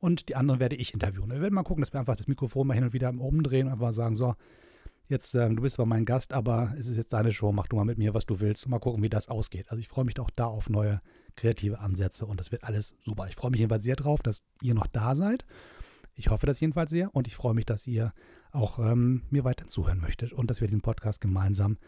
Und 0.00 0.28
die 0.28 0.34
anderen 0.34 0.58
werde 0.58 0.74
ich 0.74 0.92
interviewen. 0.92 1.30
Wir 1.30 1.40
werden 1.40 1.54
mal 1.54 1.62
gucken, 1.62 1.82
dass 1.82 1.92
wir 1.92 2.00
einfach 2.00 2.16
das 2.16 2.26
Mikrofon 2.26 2.66
mal 2.66 2.74
hin 2.74 2.82
und 2.82 2.92
wieder 2.94 3.10
umdrehen 3.10 3.68
und 3.68 3.74
einfach 3.74 3.92
sagen, 3.92 4.16
so, 4.16 4.34
jetzt, 5.08 5.36
ähm, 5.36 5.54
du 5.54 5.62
bist 5.62 5.76
zwar 5.76 5.86
mein 5.86 6.04
Gast, 6.04 6.32
aber 6.32 6.74
es 6.76 6.88
ist 6.88 6.96
jetzt 6.96 7.12
deine 7.12 7.32
Show, 7.32 7.52
mach 7.52 7.68
du 7.68 7.76
mal 7.76 7.84
mit 7.84 7.98
mir, 7.98 8.12
was 8.12 8.26
du 8.26 8.40
willst 8.40 8.64
und 8.64 8.72
mal 8.72 8.80
gucken, 8.80 9.04
wie 9.04 9.08
das 9.08 9.28
ausgeht. 9.28 9.70
Also 9.70 9.78
ich 9.78 9.86
freue 9.86 10.04
mich 10.04 10.18
auch 10.18 10.30
da 10.30 10.46
auf 10.46 10.68
neue 10.68 11.00
kreative 11.36 11.78
Ansätze 11.78 12.26
und 12.26 12.40
das 12.40 12.50
wird 12.50 12.64
alles 12.64 12.96
super. 13.04 13.28
Ich 13.28 13.36
freue 13.36 13.52
mich 13.52 13.60
jedenfalls 13.60 13.84
sehr 13.84 13.94
drauf, 13.94 14.20
dass 14.20 14.42
ihr 14.62 14.74
noch 14.74 14.88
da 14.88 15.14
seid. 15.14 15.46
Ich 16.16 16.28
hoffe 16.28 16.46
das 16.46 16.58
jedenfalls 16.58 16.90
sehr 16.90 17.14
und 17.14 17.28
ich 17.28 17.36
freue 17.36 17.54
mich, 17.54 17.66
dass 17.66 17.86
ihr 17.86 18.12
auch 18.56 18.78
ähm, 18.78 19.22
mir 19.30 19.44
weiter 19.44 19.68
zuhören 19.68 20.00
möchtet 20.00 20.32
und 20.32 20.50
dass 20.50 20.60
wir 20.60 20.68
diesen 20.68 20.80
Podcast 20.80 21.20
gemeinsam 21.20 21.78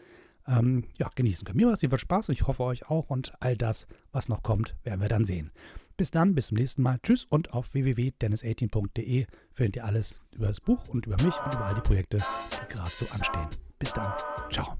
ähm, 0.47 0.85
ja, 0.97 1.09
genießen 1.13 1.45
können. 1.45 1.57
Mir 1.57 1.67
macht 1.67 1.77
es 1.77 1.81
jedenfalls 1.81 2.01
Spaß 2.01 2.29
und 2.29 2.33
ich 2.33 2.47
hoffe 2.47 2.63
euch 2.63 2.89
auch 2.89 3.09
und 3.09 3.33
all 3.39 3.57
das, 3.57 3.87
was 4.11 4.29
noch 4.29 4.43
kommt, 4.43 4.75
werden 4.83 5.01
wir 5.01 5.09
dann 5.09 5.25
sehen. 5.25 5.51
Bis 5.97 6.11
dann, 6.11 6.33
bis 6.33 6.47
zum 6.47 6.57
nächsten 6.57 6.81
Mal. 6.81 6.97
Tschüss 7.03 7.25
und 7.25 7.53
auf 7.53 7.73
www.dennis18.de 7.73 9.25
findet 9.51 9.75
ihr 9.75 9.85
alles 9.85 10.21
über 10.33 10.47
das 10.47 10.61
Buch 10.61 10.87
und 10.87 11.05
über 11.05 11.17
mich 11.17 11.35
und 11.43 11.53
über 11.53 11.65
all 11.65 11.75
die 11.75 11.81
Projekte, 11.81 12.17
die 12.17 12.73
gerade 12.73 12.89
so 12.89 13.05
anstehen. 13.11 13.47
Bis 13.77 13.93
dann. 13.93 14.13
Ciao. 14.49 14.77